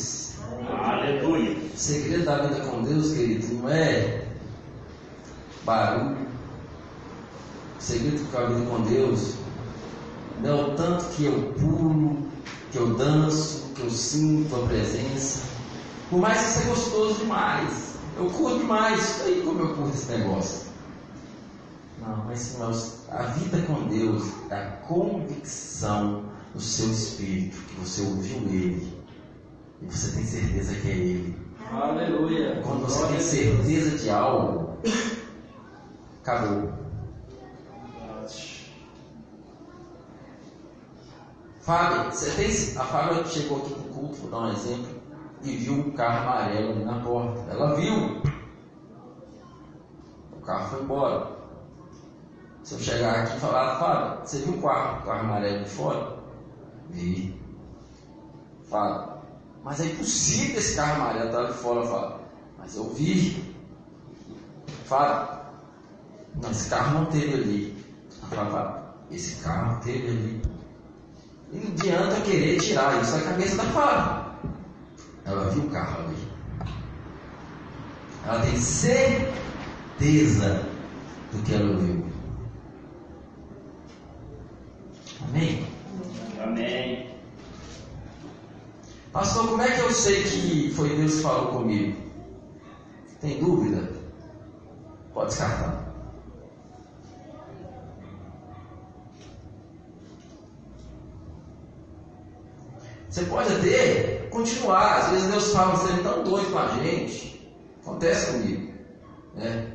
[0.82, 1.58] Aleluia.
[1.58, 4.26] O segredo da vida com Deus, querido, não é
[5.66, 6.26] barulho.
[7.78, 9.34] O segredo da vida com Deus
[10.40, 12.35] não é o tanto que eu pulo,
[12.76, 15.48] que eu danço, que eu sinto a presença.
[16.10, 17.94] Por mais que isso é gostoso demais.
[18.18, 19.00] Eu curto demais.
[19.00, 20.66] Isso aí como eu curto esse negócio.
[22.00, 26.24] Não, mas irmãos, a vida com Deus é a convicção
[26.54, 28.94] do seu espírito, que você ouviu Ele.
[29.80, 31.36] E você tem certeza que é Ele.
[31.72, 32.60] Aleluia.
[32.62, 34.76] Quando você Glória tem certeza de algo,
[36.22, 36.85] acabou.
[41.66, 42.78] Fábio, você tem.
[42.78, 44.86] A Fábio chegou aqui no culto, vou dar um exemplo,
[45.42, 47.40] e viu um carro amarelo na porta.
[47.50, 48.22] Ela viu.
[50.32, 51.36] O carro foi embora.
[52.62, 55.70] Se eu chegar aqui e falar, Fábio, você viu o carro, o carro amarelo de
[55.70, 56.16] fora?
[56.90, 57.42] Vi.
[58.70, 59.14] Fábio,
[59.64, 62.20] mas é impossível esse carro amarelo estar de fora, Fábio.
[62.58, 63.56] Mas eu vi.
[64.84, 65.36] Fábio,
[66.40, 67.84] não, esse carro não teve ali.
[68.30, 70.55] Fábio, esse carro teve ali.
[71.52, 74.26] E não adianta querer tirar isso da cabeça da Fábio.
[75.24, 76.16] Ela viu o carro ali.
[78.24, 79.28] Ela tem certeza
[81.32, 82.04] do que ela ouviu.
[85.28, 85.66] Amém?
[86.42, 87.16] Amém.
[89.12, 91.96] Pastor, como é que eu sei que foi Deus que falou comigo?
[93.20, 93.90] Tem dúvida?
[95.14, 95.85] Pode descartar.
[103.16, 104.98] Você pode até continuar.
[104.98, 107.50] Às vezes Deus fala, você é tão doido com a gente.
[107.80, 108.74] Acontece comigo.
[109.34, 109.72] Né?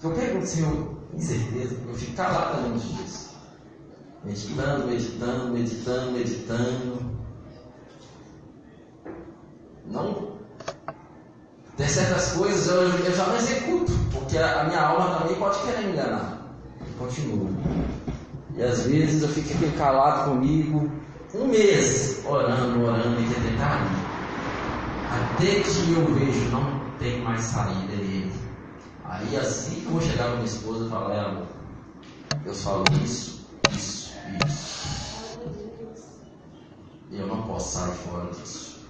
[0.00, 1.76] Eu pergunto, Senhor, tem certeza?
[1.88, 3.30] Eu fico calado nos dias.
[4.22, 6.98] Meditando, meditando, meditando, meditando.
[9.86, 10.36] Não.
[11.76, 15.60] Tem certas coisas eu, eu já não executo, porque a, a minha alma também pode
[15.62, 16.46] querer me enganar.
[16.96, 17.50] Continua.
[18.54, 21.02] E às vezes eu fico aqui calado comigo,
[21.34, 24.12] um mês, orando, orando, e tentando.
[25.10, 28.32] Até que eu vejo, não tem mais saída dele.
[29.04, 31.46] Aí assim que eu vou chegar para minha esposa e falar, é, amor,
[32.44, 34.12] Deus falou isso, isso,
[34.46, 35.38] isso.
[37.10, 38.80] E eu não posso sair fora disso.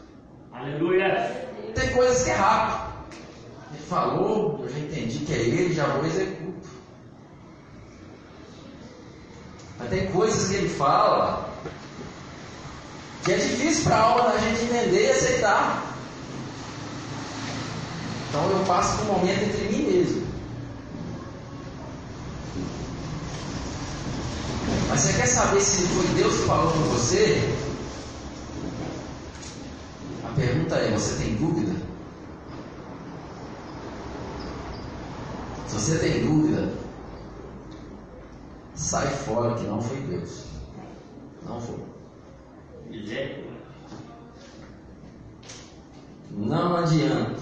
[0.53, 1.49] Aleluia.
[1.75, 2.93] Tem coisas que é rápido.
[3.73, 6.69] Ele falou, eu já entendi que é ele, já vou executo.
[9.79, 11.53] Mas tem coisas que ele fala
[13.25, 15.95] que é difícil para a alma da gente entender e aceitar.
[18.29, 20.27] Então eu passo por um momento entre mim mesmo.
[24.89, 27.55] Mas você quer saber se foi Deus que falou com você?
[30.25, 31.75] A pergunta é: você tem dúvida?
[35.69, 36.73] Se você tem dúvida,
[38.75, 40.45] sai fora que não foi Deus.
[41.47, 41.92] Não foi.
[46.31, 47.41] Não adianta.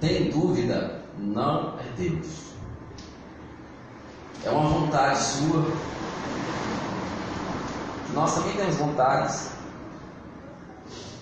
[0.00, 1.02] Tem dúvida?
[1.18, 2.44] Não é Deus.
[4.44, 5.64] É uma vontade sua.
[8.12, 9.50] Nós também temos vontades.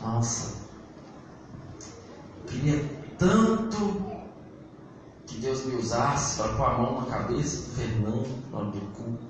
[0.00, 0.62] Nossa,
[2.48, 2.84] queria
[3.18, 4.02] tanto
[5.26, 8.80] que Deus me usasse para pôr a mão na cabeça do Fernando, no hora do
[8.96, 9.24] culto.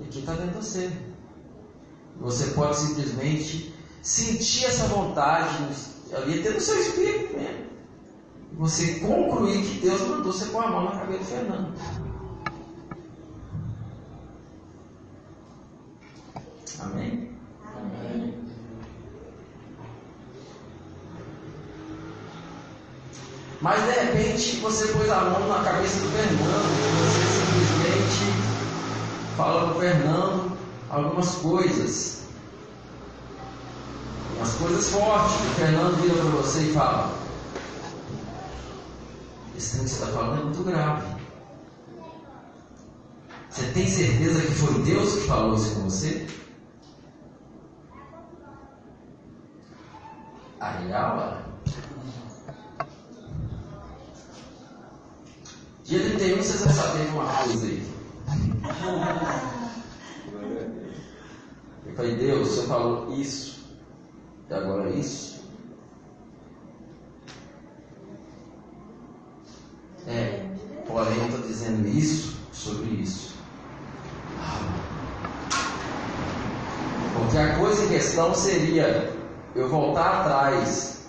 [0.00, 0.92] E aqui está dentro de você.
[2.20, 5.66] Você pode simplesmente sentir essa vontade
[6.12, 7.70] ali até no seu espírito mesmo.
[8.58, 11.74] Você concluir que Deus mandou você pôr a mão na cabeça do Fernando.
[16.80, 17.30] Amém?
[23.62, 28.32] Mas de repente você pôs a mão na cabeça do Fernando, você simplesmente
[29.36, 30.59] fala para o Fernando
[30.90, 32.24] algumas coisas.
[34.36, 35.36] Umas coisas fortes.
[35.36, 37.14] O Fernando vira para você e fala:
[39.56, 41.20] Esse que você está falando é muito grave.
[43.48, 46.26] Você tem certeza que foi Deus que falou isso com você?
[50.60, 51.40] Aí, olha.
[55.84, 57.90] Dia 31 vocês vão saber uma coisa aí
[62.00, 63.60] falei, Deus, você falou isso,
[64.48, 65.44] e agora é isso?
[70.06, 70.48] É,
[70.86, 73.34] porém eu estou dizendo isso sobre isso.
[77.12, 79.14] Porque a coisa em questão seria
[79.54, 81.06] eu voltar atrás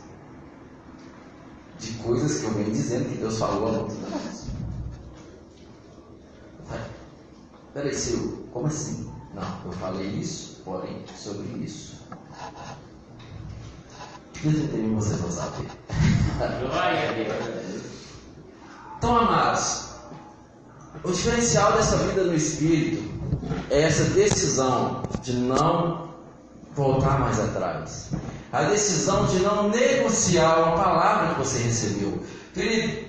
[1.79, 4.11] de coisas que eu venho dizendo que Deus falou há muito tempo.
[7.73, 9.09] Peraí, Silvio, como assim?
[9.33, 12.01] Não, eu falei isso, porém, sobre isso.
[14.43, 15.31] Deus entendeu vocês não
[17.67, 17.81] Deus.
[18.97, 19.91] Então, amados,
[21.03, 23.03] o diferencial dessa vida no Espírito
[23.69, 26.09] é essa decisão de não
[26.73, 28.11] voltar mais atrás.
[28.51, 32.21] A decisão de não negociar uma palavra que você recebeu.
[32.53, 33.05] Querido,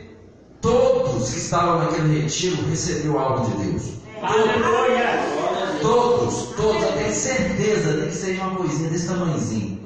[0.61, 3.93] todos que estavam naquele retiro receberam algo de Deus.
[4.23, 5.52] Aleluia.
[5.83, 9.83] Todos, todos, eu tenho certeza, nem que seja uma coisinha desse tamanhozinho.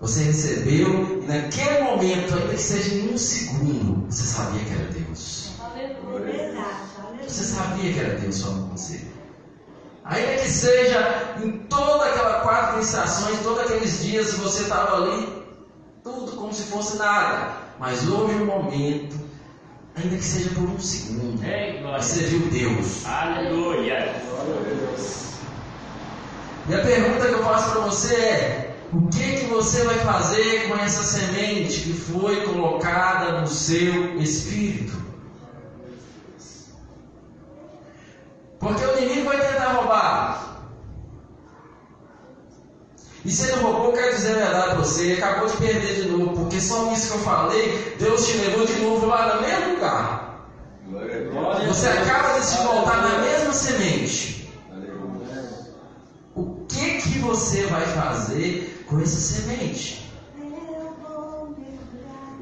[0.00, 4.84] Você recebeu e naquele momento, ainda que seja em um segundo, você sabia que era
[4.86, 5.52] Deus.
[7.26, 9.00] Você sabia que era Deus falando com você.
[10.04, 15.28] Ainda que seja em toda aquela quatro estações, todos aqueles dias que você estava ali,
[16.02, 17.52] tudo como se fosse nada.
[17.78, 19.16] Mas houve um momento,
[19.94, 22.02] ainda que seja por um segundo, Ei, glória.
[22.02, 23.06] você viu Deus.
[23.06, 24.12] Aleluia.
[26.68, 30.68] E a pergunta que eu faço para você é: o que que você vai fazer
[30.68, 34.92] com essa semente que foi colocada no seu espírito?
[38.60, 40.52] Porque o inimigo vai tentar roubar.
[43.24, 46.08] E se ele roubou, quero dizer a verdade para você, ele acabou de perder de
[46.08, 49.74] novo, porque só isso que eu falei, Deus te levou de novo lá no mesmo
[49.74, 50.48] lugar.
[51.66, 54.41] Você acaba de se voltar na mesma semente.
[56.82, 60.12] O que que você vai fazer com essa semente?
[60.36, 61.56] Eu.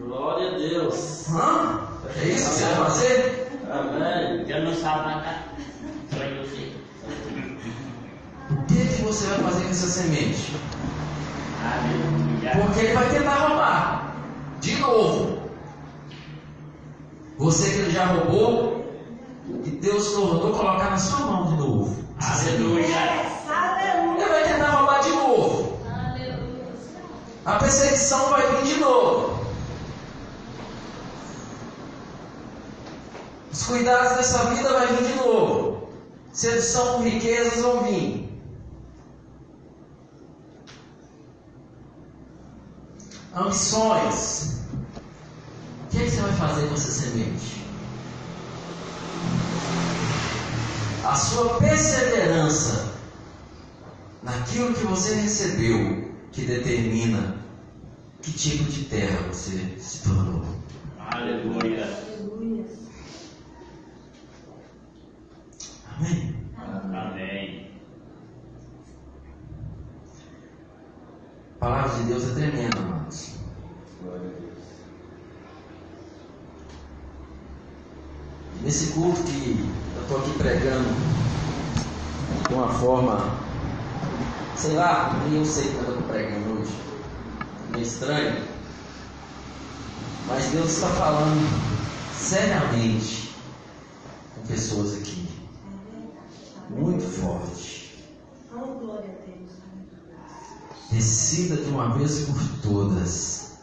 [0.02, 1.28] Glória a Deus.
[1.28, 1.80] Hã?
[2.16, 3.52] É isso que você vai fazer?
[3.70, 4.44] Amém.
[4.46, 5.28] Deus não sabe.
[6.10, 6.74] Só eu sei.
[8.50, 10.56] O que que você vai fazer com essa semente?
[11.62, 12.64] Aleluia.
[12.64, 14.16] Porque ele vai tentar roubar.
[14.62, 15.38] De novo.
[17.36, 18.90] Você que ele já roubou,
[19.66, 22.04] e Deus tornou colocar na sua mão de novo.
[22.18, 23.39] Aleluia.
[24.40, 25.78] Vai tentar roubar de novo.
[27.44, 29.44] A perseguição vai vir de novo.
[33.52, 35.90] Os cuidados dessa vida vai vir de novo.
[36.32, 38.30] Sedução com riquezas vão vir.
[43.36, 44.60] Ambições.
[45.84, 47.66] O que, é que você vai fazer com essa semente?
[51.04, 52.99] A sua perseverança
[54.22, 57.36] naquilo que você recebeu que determina
[58.22, 60.44] que tipo de terra você se tornou.
[60.98, 61.84] Aleluia.
[61.84, 62.66] Aleluia.
[65.96, 66.34] Amém?
[66.56, 67.70] Amém.
[71.56, 73.34] A palavra de Deus é tremenda, amados.
[74.02, 74.64] Glória a Deus.
[78.62, 80.88] Nesse culto que eu estou aqui pregando
[82.48, 83.49] de uma forma,
[84.60, 86.76] sei lá, nem eu sei quando eu estou pregando hoje,
[87.70, 88.44] meio estranho,
[90.26, 91.48] mas Deus está falando
[92.14, 93.34] seriamente
[94.34, 95.26] com pessoas aqui,
[96.68, 97.80] muito forte.
[100.90, 103.58] Decida de uma vez por todas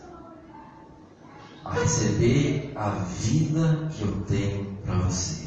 [1.64, 5.46] a receber a vida que eu tenho para você.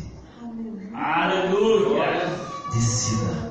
[0.95, 2.39] Aleluia.
[2.73, 3.50] Decida.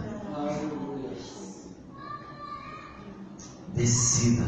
[3.73, 4.47] Decida.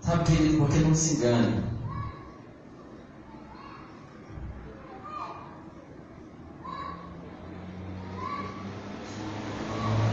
[0.00, 1.64] Sabe, querido, porque não se engane.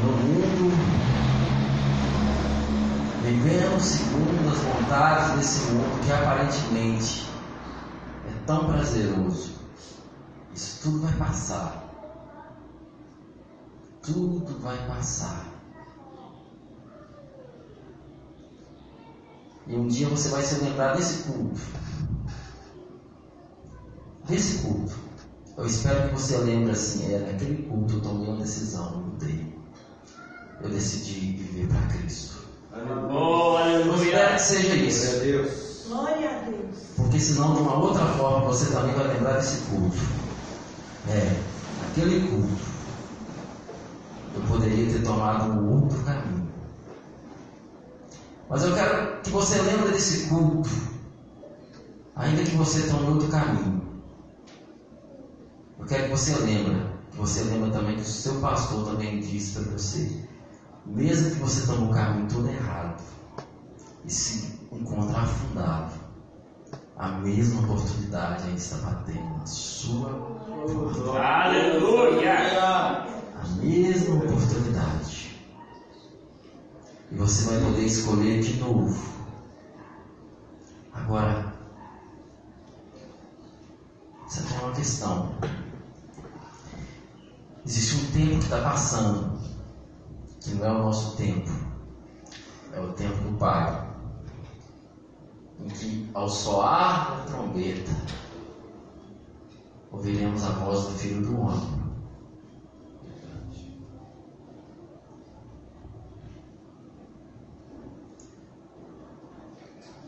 [0.01, 0.71] No mundo,
[3.23, 7.29] vivendo segundo as vontades desse mundo que aparentemente
[8.27, 9.59] é tão prazeroso,
[10.55, 11.82] isso tudo vai passar.
[14.03, 15.47] Tudo vai passar.
[19.65, 21.61] E um dia você vai se lembrar desse culto.
[24.27, 24.93] Desse culto.
[25.57, 29.53] Eu espero que você lembre assim, é naquele culto eu tomei uma decisão, eu mudei.
[30.61, 32.43] Eu decidi viver para Cristo.
[32.73, 34.33] Oh, Eu espero aleluia.
[34.33, 35.05] que seja isso.
[35.07, 35.85] Glória a Deus.
[35.87, 36.77] Glória a Deus.
[36.97, 39.97] Porque senão de uma outra forma você também vai lembrar desse culto.
[41.09, 41.39] É,
[41.87, 42.73] aquele culto.
[44.35, 46.51] Eu poderia ter tomado um outro caminho.
[48.49, 50.69] Mas eu quero que você lembre desse culto.
[52.15, 53.81] Ainda que você tome outro caminho,
[55.79, 59.59] eu quero que você lembre, que você lembra também que o seu pastor também disse
[59.59, 60.23] para você,
[60.85, 63.01] mesmo que você tome o caminho todo errado
[64.05, 65.91] e se encontre afundado,
[66.95, 71.19] a mesma oportunidade ainda está batendo na sua porta.
[71.19, 73.12] Aleluia!
[73.43, 75.37] A mesma oportunidade.
[77.11, 78.97] E você vai poder escolher de novo.
[80.93, 81.53] Agora,
[84.25, 85.35] você tem uma questão.
[87.65, 89.37] Existe um tempo que está passando,
[90.39, 91.51] que não é o nosso tempo,
[92.71, 93.89] é o tempo do Pai.
[95.59, 97.91] Em que, ao soar da trombeta,
[99.91, 101.82] ouviremos a voz do Filho do Homem.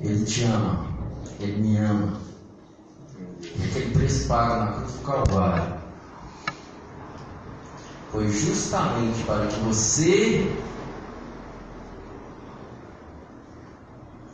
[0.02, 0.88] Ele te ama,
[1.40, 2.20] Ele me ama.
[3.42, 5.76] E aquele preço pago na cruz do Calvário
[8.12, 10.56] foi justamente para que você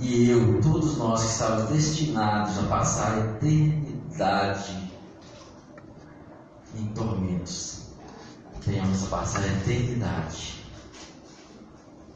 [0.02, 4.92] e eu, todos nós que estávamos destinados a passar a eternidade
[6.76, 7.84] em tormentos,
[8.66, 10.66] tenhamos a passar a eternidade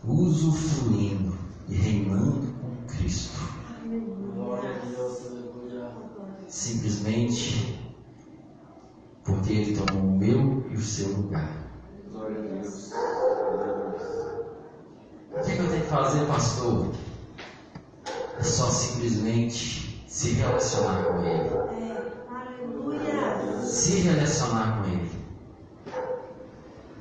[0.04, 1.38] usufruindo
[1.70, 2.55] e reinando
[2.98, 3.40] Cristo.
[4.36, 5.92] Glória a Deus, aleluia.
[6.48, 7.80] Simplesmente
[9.24, 11.50] porque Ele tomou o meu e o seu lugar.
[12.12, 12.92] Glória a Deus.
[15.32, 16.94] O que, é que eu tenho que fazer, pastor?
[18.40, 21.50] É só simplesmente se relacionar com Ele.
[21.50, 23.62] É, aleluia.
[23.64, 25.12] Se relacionar com Ele.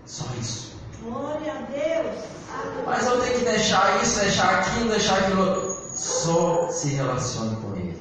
[0.06, 0.76] Só isso.
[1.02, 2.24] Glória a Deus.
[2.86, 5.63] Mas eu tenho que deixar isso, deixar aquilo, deixar aquilo.
[6.04, 7.98] Só se relacione com Ele.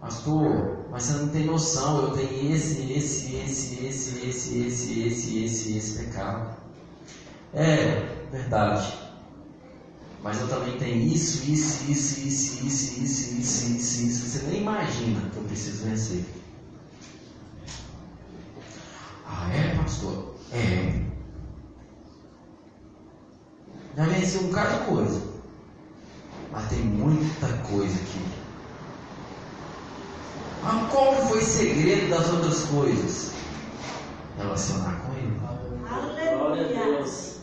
[0.00, 5.44] Pastor, mas você não tem noção, eu tenho esse, esse, esse, esse, esse, esse, esse,
[5.44, 6.56] esse, esse pecado.
[7.52, 8.94] É, verdade.
[10.22, 14.26] Mas eu também tenho isso, isso, isso, isso, isso, isso, isso, isso, isso.
[14.26, 16.24] Você nem imagina que eu preciso vencer.
[19.26, 20.34] Ah, é, pastor?
[20.50, 21.13] É.
[23.96, 25.22] Já venci um bocado de coisa.
[26.50, 28.24] Mas tem muita coisa aqui.
[30.62, 33.32] Mas qual foi o segredo das outras coisas?
[34.36, 35.40] Relacionar com Ele.
[36.38, 37.34] Glória a Deus.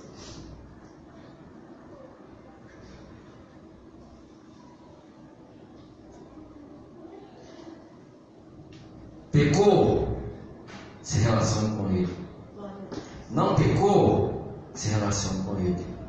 [9.31, 10.19] Pecou?
[11.01, 12.17] Se relacione com Ele.
[13.29, 14.53] Não pecou?
[14.73, 16.00] Se relacione com Ele.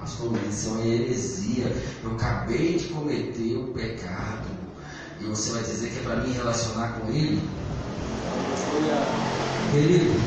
[0.00, 1.76] Pastor, isso é uma heresia.
[2.02, 4.48] Eu acabei de cometer o pecado.
[5.20, 7.46] E você vai dizer que é para mim relacionar com Ele?
[9.70, 10.18] Querido,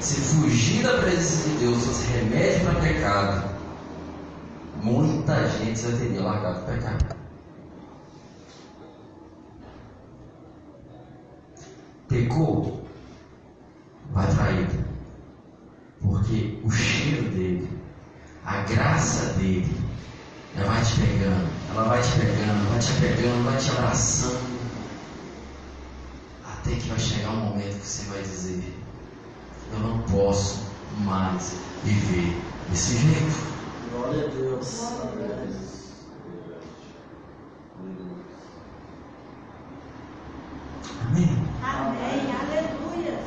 [0.00, 3.50] se fugir da presença de Deus fosse remédio para pecado,
[4.82, 7.16] muita gente já teria largado o pecado.
[12.08, 12.82] Pecou,
[14.12, 14.86] vai traído.
[16.00, 17.75] Porque o cheiro dele,
[18.46, 19.76] a graça dele,
[20.56, 24.56] ela vai te pegando, ela vai te pegando, vai te pegando, vai te abraçando.
[26.44, 28.74] Até que vai chegar um momento que você vai dizer:
[29.72, 30.64] Eu não posso
[31.00, 32.40] mais viver
[32.70, 33.56] desse jeito.
[33.90, 34.78] Glória a Deus.
[34.78, 35.76] Glória a Deus.
[41.08, 41.46] Amém?
[41.62, 42.34] Amém.
[42.40, 43.18] Aleluia.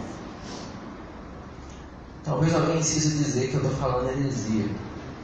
[2.23, 4.69] Talvez alguém insista em dizer que eu estou falando heresia.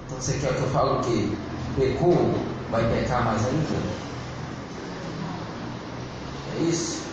[0.06, 1.30] Então você quer que eu fale o quê?
[1.76, 2.16] Pecou?
[2.70, 4.06] Vai pecar mais ainda?
[6.58, 7.03] É isso?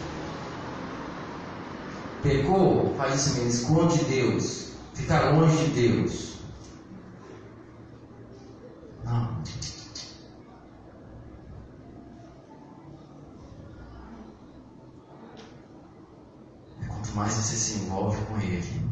[2.22, 2.94] Pecou?
[2.96, 4.72] Faz isso mesmo, esconde Deus.
[4.94, 6.36] Fica longe de Deus.
[9.04, 9.42] Não.
[16.82, 18.82] É quanto mais você se envolve com Ele,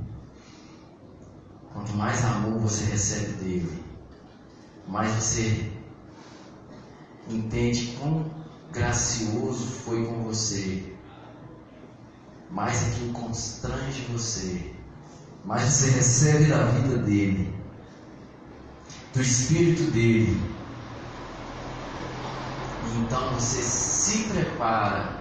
[1.73, 3.90] quanto mais amor você recebe dele,
[4.89, 5.71] mais você
[7.29, 8.31] entende quão
[8.73, 10.95] gracioso foi com você,
[12.51, 14.75] mais aquilo constrange você,
[15.45, 17.55] mais você recebe da vida dele,
[19.15, 20.41] do espírito dele.
[22.87, 25.21] E então você se prepara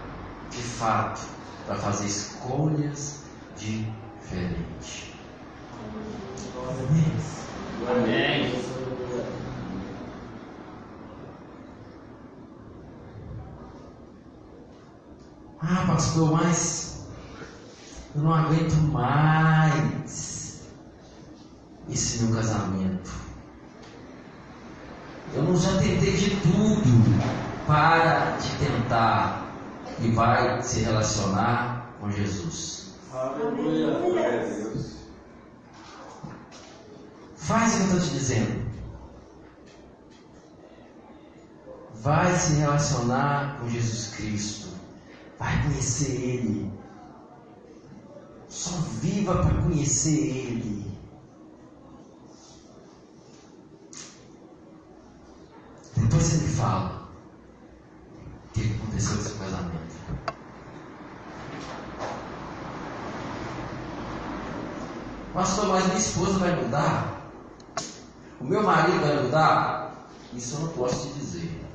[0.49, 1.21] de fato
[1.65, 3.23] para fazer escolhas
[3.55, 5.09] diferentes.
[7.79, 8.78] Glória a
[15.61, 15.87] Amém.
[15.87, 17.07] pastor, mas
[18.15, 20.61] eu não aguento mais
[21.89, 23.11] esse meu casamento.
[25.33, 29.45] Eu não já tentei de tudo para de tentar
[29.99, 32.93] e vai se relacionar com Jesus.
[33.13, 33.99] Aleluia.
[37.35, 38.69] Faz o que eu estou te dizendo.
[41.95, 44.78] Vai se relacionar com Jesus Cristo.
[45.39, 46.71] Vai conhecer Ele.
[48.49, 48.71] Só
[49.01, 50.89] viva para conhecer Ele.
[55.95, 57.09] Depois me fala
[58.49, 59.99] o que aconteceu com seu casamento.
[65.33, 67.31] Pastor, mas minha esposa vai mudar?
[68.41, 70.09] O meu marido vai mudar?
[70.33, 71.68] Isso eu não posso te dizer.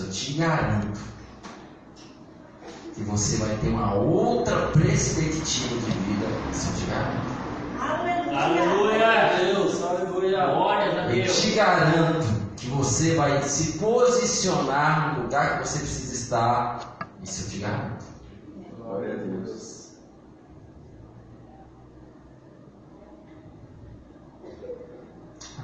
[0.00, 1.00] Mas eu te garanto
[2.94, 6.26] que você vai ter uma outra perspectiva de vida.
[6.26, 7.40] Eu te garanto.
[7.78, 8.38] Aleluia.
[8.38, 9.52] Aleluia.
[9.52, 10.46] Deus, aleluia.
[10.46, 11.40] Glórias a Eu Deus.
[11.42, 12.26] te garanto
[12.56, 16.98] que você vai se posicionar no lugar que você precisa estar.
[17.22, 18.04] Isso eu te garanto.
[18.78, 19.90] Glória a Deus.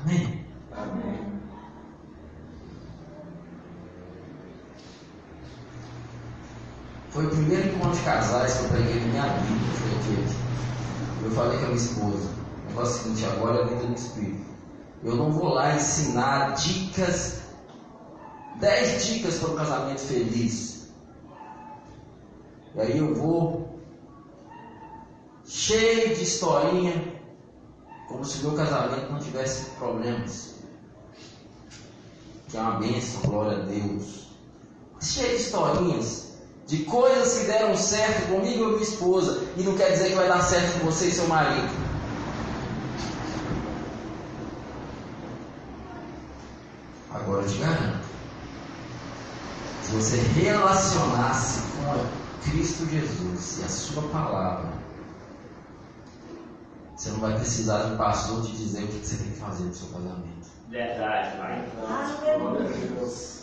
[0.04, 0.35] Amém.
[7.16, 9.72] Foi o primeiro encontro de casais que eu preguei na minha vida.
[9.72, 10.36] Foi aquele.
[11.24, 12.28] Eu falei com a minha esposa.
[12.28, 14.46] O negócio é o seguinte, agora é vida no Espírito.
[15.02, 17.40] Eu não vou lá ensinar dicas,
[18.60, 20.90] 10 dicas para o casamento feliz.
[22.74, 23.80] E aí eu vou
[25.46, 27.14] cheio de historinha,
[28.08, 30.56] como se meu casamento não tivesse problemas.
[32.50, 34.26] Que é uma bênção, glória a Deus.
[35.00, 36.25] Cheio de historinhas,
[36.66, 40.26] de coisas que deram certo comigo e minha esposa, e não quer dizer que vai
[40.26, 41.86] dar certo com você e seu marido.
[47.12, 48.04] Agora eu te garanto,
[49.84, 54.72] se você relacionasse com Cristo Jesus e a sua palavra,
[56.96, 59.64] você não vai precisar de um pastor te dizer o que você tem que fazer
[59.64, 60.48] no seu casamento.
[60.68, 61.68] Verdade, pai.
[62.38, 63.36] Glória a Deus.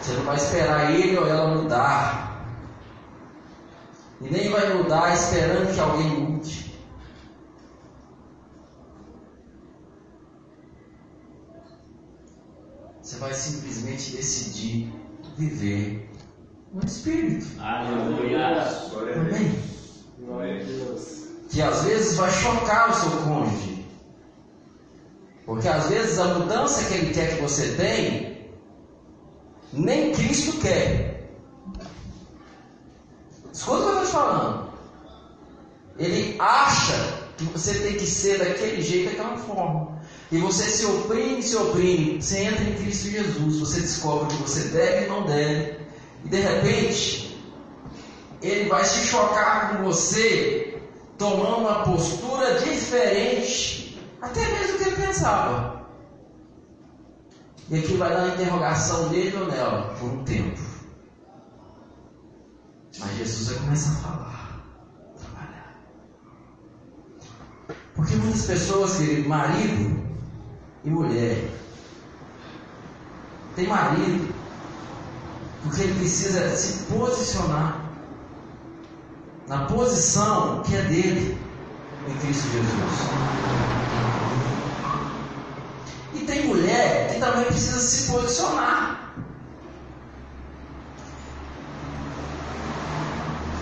[0.00, 2.26] Você não vai esperar ele ou ela mudar.
[4.20, 6.66] E nem vai mudar esperando que alguém mude.
[13.02, 14.92] Você vai simplesmente decidir
[15.36, 16.10] viver
[16.72, 17.46] no Espírito.
[17.60, 18.62] Aleluia.
[19.14, 19.58] Amém?
[20.18, 21.26] Glória a Deus.
[21.50, 23.86] Que às vezes vai chocar o seu cônjuge.
[25.44, 28.35] Porque às vezes a mudança que ele quer que você tenha,
[29.76, 31.30] nem Cristo quer.
[33.52, 34.68] Escuta o que eu estou te falando.
[35.98, 39.98] Ele acha que você tem que ser daquele jeito, daquela forma.
[40.30, 42.20] E você se oprime, se oprime.
[42.20, 43.60] Você entra em Cristo Jesus.
[43.60, 45.78] Você descobre que você deve e não deve.
[46.24, 47.38] E de repente,
[48.42, 50.78] ele vai se chocar com você,
[51.16, 55.75] tomando uma postura diferente, até mesmo do que ele pensava.
[57.68, 60.60] E aqui vai dar a interrogação dele ou nela por um tempo.
[62.98, 64.62] Mas Jesus vai começar a falar,
[65.18, 65.74] trabalhar.
[67.94, 70.06] Porque muitas pessoas, querido, marido
[70.84, 71.50] e mulher,
[73.56, 74.34] tem marido
[75.62, 77.84] porque ele precisa se posicionar
[79.48, 81.38] na posição que é dele
[82.08, 83.36] em Cristo Jesus.
[86.16, 89.12] E tem mulher que também precisa se posicionar.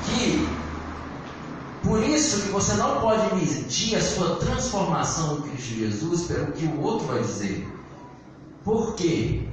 [0.05, 0.49] Que
[1.83, 6.65] por isso que você não pode medir a sua transformação em Cristo Jesus pelo que
[6.65, 7.69] o outro vai dizer.
[8.63, 9.49] Por quê?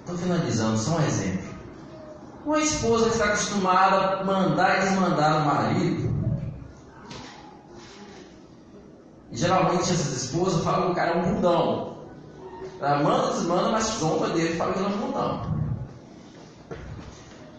[0.00, 1.54] Estou finalizando, só um exemplo.
[2.46, 6.13] Uma esposa que está acostumada a mandar e desmandar o marido.
[9.34, 11.96] E geralmente essas esposas falam que o cara é um bundão.
[12.80, 15.54] Ela manda, desmanda, mas zomba dele e fala que ele é um bundão.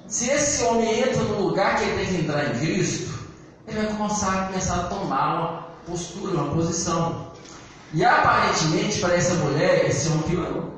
[0.07, 3.19] Se esse homem entra no lugar que ele tem que entrar em Cristo,
[3.67, 7.27] ele vai começar, começar a tomar uma postura, uma posição.
[7.93, 10.75] E aparentemente para essa mulher, esse homem piorou.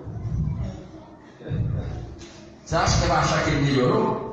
[2.65, 4.26] Você acha que vai achar que ele melhorou?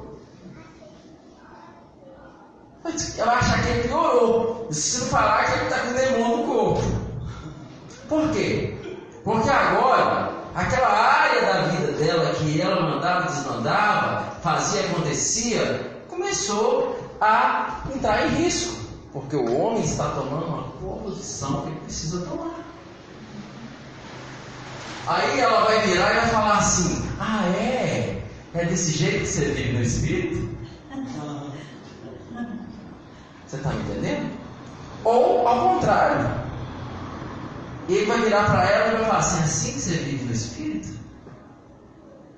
[2.85, 2.93] Vai
[3.37, 4.69] achar que ele piorou.
[4.71, 6.83] Se não falar que ele está com demônio no corpo.
[8.09, 8.77] Por quê?
[9.25, 17.85] Porque agora, aquela área da vida dela que ela mandava, desmandava, fazia, acontecia, começou a
[17.95, 18.85] entrar em risco.
[19.15, 20.65] Porque o homem está tomando uma
[21.03, 22.65] posição que ele precisa tomar.
[25.07, 28.23] Aí ela vai virar e vai falar assim: Ah, é?
[28.53, 30.55] É desse jeito que você vive no espírito?
[33.55, 34.33] Você está me entendendo?
[35.05, 36.29] Ou ao contrário,
[37.89, 40.99] ele vai virar para ela e vai falar assim: assim que você vive no Espírito?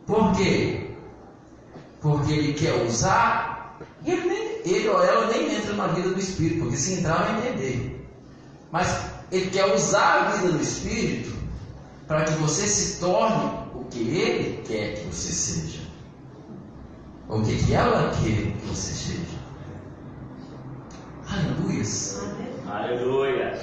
[0.06, 0.90] Por quê?
[2.02, 6.60] Porque ele quer usar, ele, nem, ele ou ela nem entra na vida do Espírito,
[6.60, 8.06] porque se entrar vai entender.
[8.70, 11.34] Mas ele quer usar a vida do Espírito
[12.06, 15.80] para que você se torne o que ele quer que você seja.
[17.28, 19.35] O que, que ela quer que você seja.
[21.30, 22.20] Aleluias.
[22.68, 23.58] Aleluia.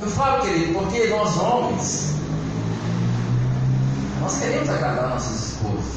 [0.00, 2.14] Eu falo, querido, porque nós homens,
[4.20, 5.96] nós queremos agradar nossos esposos.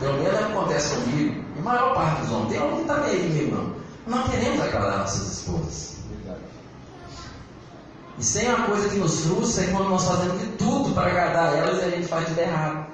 [0.00, 1.44] Pelo menos acontece comigo.
[1.58, 3.76] A maior parte dos homens, tem homem que está meio meu irmão.
[4.06, 5.96] Nós queremos agradar nossas esposas.
[8.18, 11.54] E sem uma coisa que nos frustra é quando nós fazemos de tudo para agradar
[11.54, 12.85] elas e a gente faz tudo errado.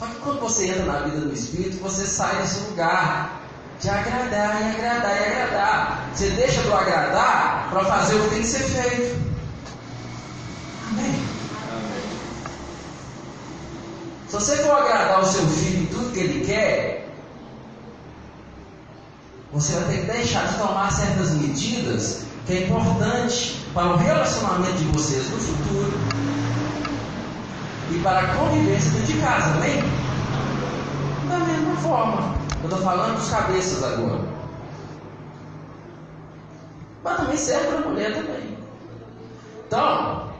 [0.00, 3.38] Só que quando você entra na vida do Espírito, você sai desse lugar
[3.78, 6.10] de agradar e agradar e agradar.
[6.14, 9.20] Você deixa do agradar para fazer o que tem que ser feito.
[10.88, 11.22] Amém.
[14.26, 17.10] Se você for agradar o seu filho em tudo que ele quer,
[19.52, 24.78] você vai ter que deixar de tomar certas medidas que é importante para o relacionamento
[24.78, 26.00] de vocês no futuro
[27.90, 29.82] e para a convivência dentro de casa, amém?
[31.28, 34.24] Da mesma forma, eu estou falando dos cabeças agora.
[37.02, 38.58] Mas também serve para a mulher também.
[39.66, 40.30] Então,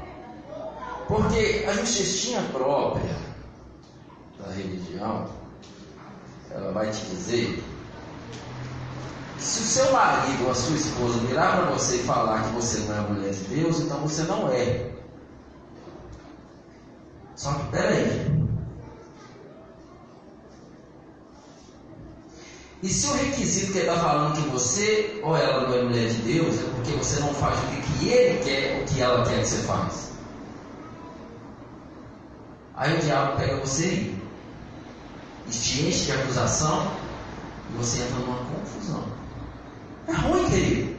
[1.08, 3.16] porque a justicinha própria
[4.38, 5.26] da religião,
[6.50, 7.62] ela vai te dizer
[9.36, 12.50] que se o seu marido ou a sua esposa virar para você e falar que
[12.50, 14.89] você não é mulher de Deus, então você não é.
[17.40, 18.30] Só que peraí.
[22.82, 26.10] E se o requisito que ele está falando que você ou ela não é mulher
[26.10, 29.40] de Deus é porque você não faz o que ele quer, o que ela quer
[29.40, 30.10] que você faz.
[32.74, 34.14] Aí o diabo pega você
[35.46, 36.92] e te enche de acusação
[37.72, 39.02] e você entra numa confusão.
[40.08, 40.94] É ruim, querido.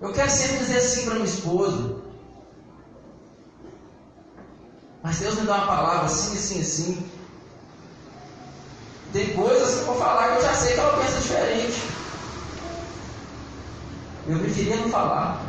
[0.00, 1.99] Eu quero sempre dizer assim para minha esposa.
[5.02, 7.10] Mas Deus me dá uma palavra assim, assim, assim.
[9.12, 11.82] Tem coisas que eu vou falar que eu já sei que ela pensa diferente.
[14.26, 15.42] Eu preferia não falar.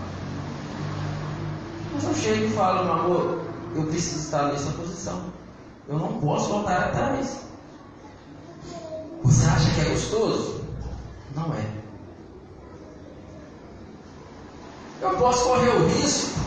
[1.93, 3.41] Mas eu chego e falo, meu amor,
[3.75, 5.25] eu preciso estar nessa posição.
[5.87, 7.41] Eu não posso voltar atrás.
[9.23, 10.61] Você acha que é gostoso?
[11.35, 11.81] Não é.
[15.01, 16.39] Eu posso correr o risco.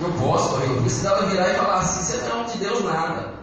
[0.00, 3.34] Eu posso risco dela virar e falar assim: você não é homem de Deus nada.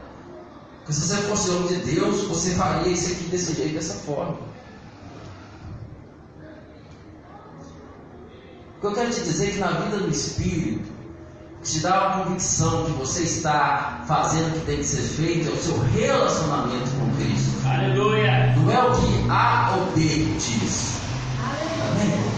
[0.79, 4.37] Porque se você fosse homem de Deus, você faria isso aqui desse jeito, dessa forma.
[8.77, 10.95] O que eu quero te dizer é que na vida do Espírito,
[11.63, 15.51] te dá uma convicção que você está fazendo o que tem que ser feito, é
[15.51, 17.67] o seu relacionamento com Cristo.
[17.67, 18.55] Aleluia.
[18.55, 20.99] Não é o que A ou B diz.
[21.81, 22.34] Amém?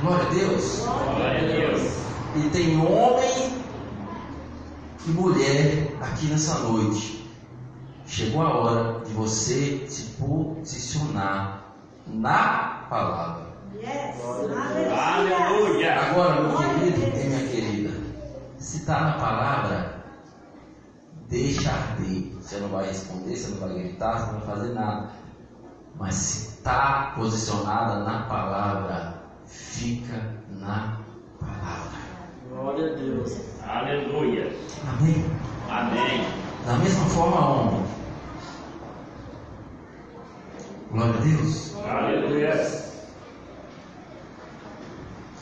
[0.00, 0.78] Glória a Deus.
[0.84, 1.82] Glória a Deus.
[2.36, 3.52] E tem homem
[5.06, 7.28] e mulher aqui nessa noite.
[8.06, 11.64] Chegou a hora de você se posicionar
[12.06, 13.48] na palavra.
[13.74, 14.16] Yes.
[14.96, 16.00] Aleluia.
[16.00, 18.00] Agora, meu querido e minha querida,
[18.58, 20.04] se está na palavra,
[21.28, 22.34] deixa arder.
[22.40, 25.10] Você não vai responder, você não vai gritar, você não vai fazer nada.
[25.96, 29.17] Mas se está posicionada na palavra,
[29.48, 30.98] fica na
[31.40, 31.98] palavra.
[32.48, 33.36] Glória a Deus.
[33.66, 34.56] Aleluia.
[34.88, 35.24] Amém?
[35.68, 36.26] Amém.
[36.66, 37.84] Da mesma forma, homem.
[40.90, 41.74] Glória a Deus.
[41.76, 42.88] Aleluia.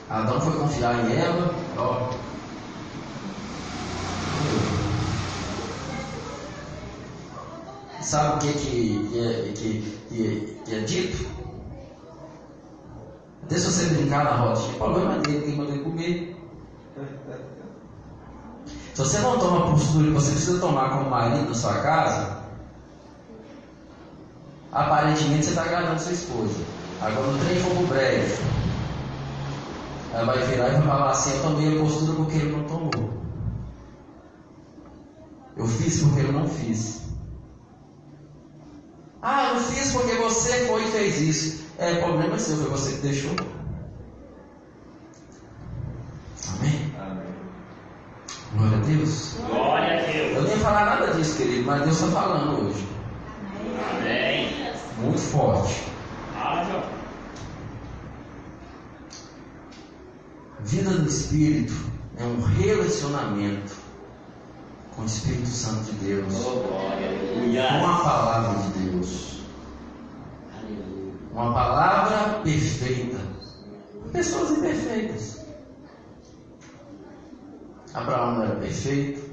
[0.09, 2.11] Adão foi confiar em Eva, ó.
[8.01, 11.27] Sabe o que, que, que, é- que, que, que é dito?
[13.48, 16.36] Se você brincar na roda, o problema dele, que mandar ele comer.
[18.94, 22.36] Se você não toma a postura que você precisa tomar como marido na sua casa,
[24.77, 26.62] Aparentemente você está agradando sua esposa.
[27.01, 28.44] Agora o trem for breve.
[30.12, 33.10] Ela vai virar e vai falar assim, eu tomei a postura porque ele não tomou.
[35.56, 37.01] Eu fiz porque ele não fiz.
[39.23, 41.66] Ah, eu fiz porque você foi e fez isso.
[41.78, 43.32] É, problema seu, foi você que deixou.
[46.59, 46.94] Amém?
[46.98, 47.35] Amém.
[48.57, 49.36] Glória a Deus.
[49.48, 50.44] Glória a Eu Deus.
[50.44, 52.89] nem ia falar nada disso, querido, mas Deus está falando hoje.
[53.90, 54.73] Amém.
[54.98, 55.85] Muito forte.
[60.61, 61.74] Vida do Espírito
[62.19, 63.77] é um relacionamento
[64.94, 66.35] com o Espírito Santo de Deus.
[66.44, 67.11] Oh, glória.
[67.81, 69.36] Com a palavra de Deus.
[71.37, 73.19] Uma palavra perfeita.
[74.11, 75.45] Pessoas imperfeitas.
[77.93, 79.31] Abraão não era perfeito.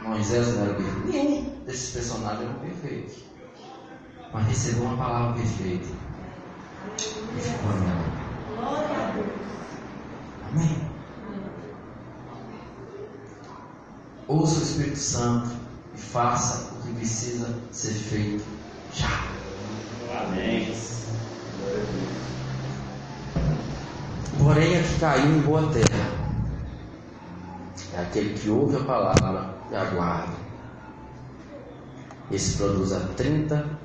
[0.00, 1.06] Moisés não era perfeito.
[1.08, 3.24] Nenhum desses personagens eram perfeitos.
[4.32, 5.88] Mas recebeu uma palavra perfeita.
[7.36, 8.04] E ficou nela.
[8.56, 9.26] Glória a Deus.
[10.50, 10.90] Amém?
[14.28, 15.50] Ouça o Espírito Santo
[15.94, 18.44] e faça o que precisa ser feito
[18.94, 19.33] já.
[20.16, 20.74] Amém.
[24.38, 26.10] Porém, a que caiu em boa terra
[27.94, 30.34] é aquele que ouve a palavra e aguarda.
[32.30, 33.78] Esse produz a 30,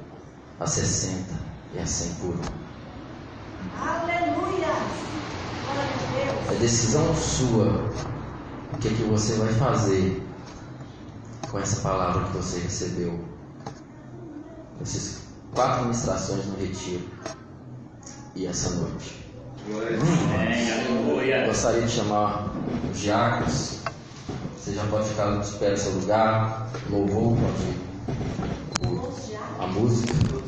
[0.59, 1.33] a 60
[1.73, 2.59] e a 100 por um.
[3.79, 4.73] Aleluia.
[5.65, 7.89] Glória a É decisão sua
[8.73, 10.23] o que, é que você vai fazer
[11.49, 13.19] com essa palavra que você recebeu.
[14.81, 17.07] Essas quatro ministrações no retiro
[18.35, 19.19] e essa noite.
[19.67, 21.45] Aleluia.
[21.45, 22.51] Gostaria de chamar
[22.91, 23.79] os diáconos.
[24.57, 26.69] Você já pode ficar de pé no seu lugar.
[26.89, 27.37] Louvor,
[28.81, 29.09] pode.
[29.59, 30.39] A música.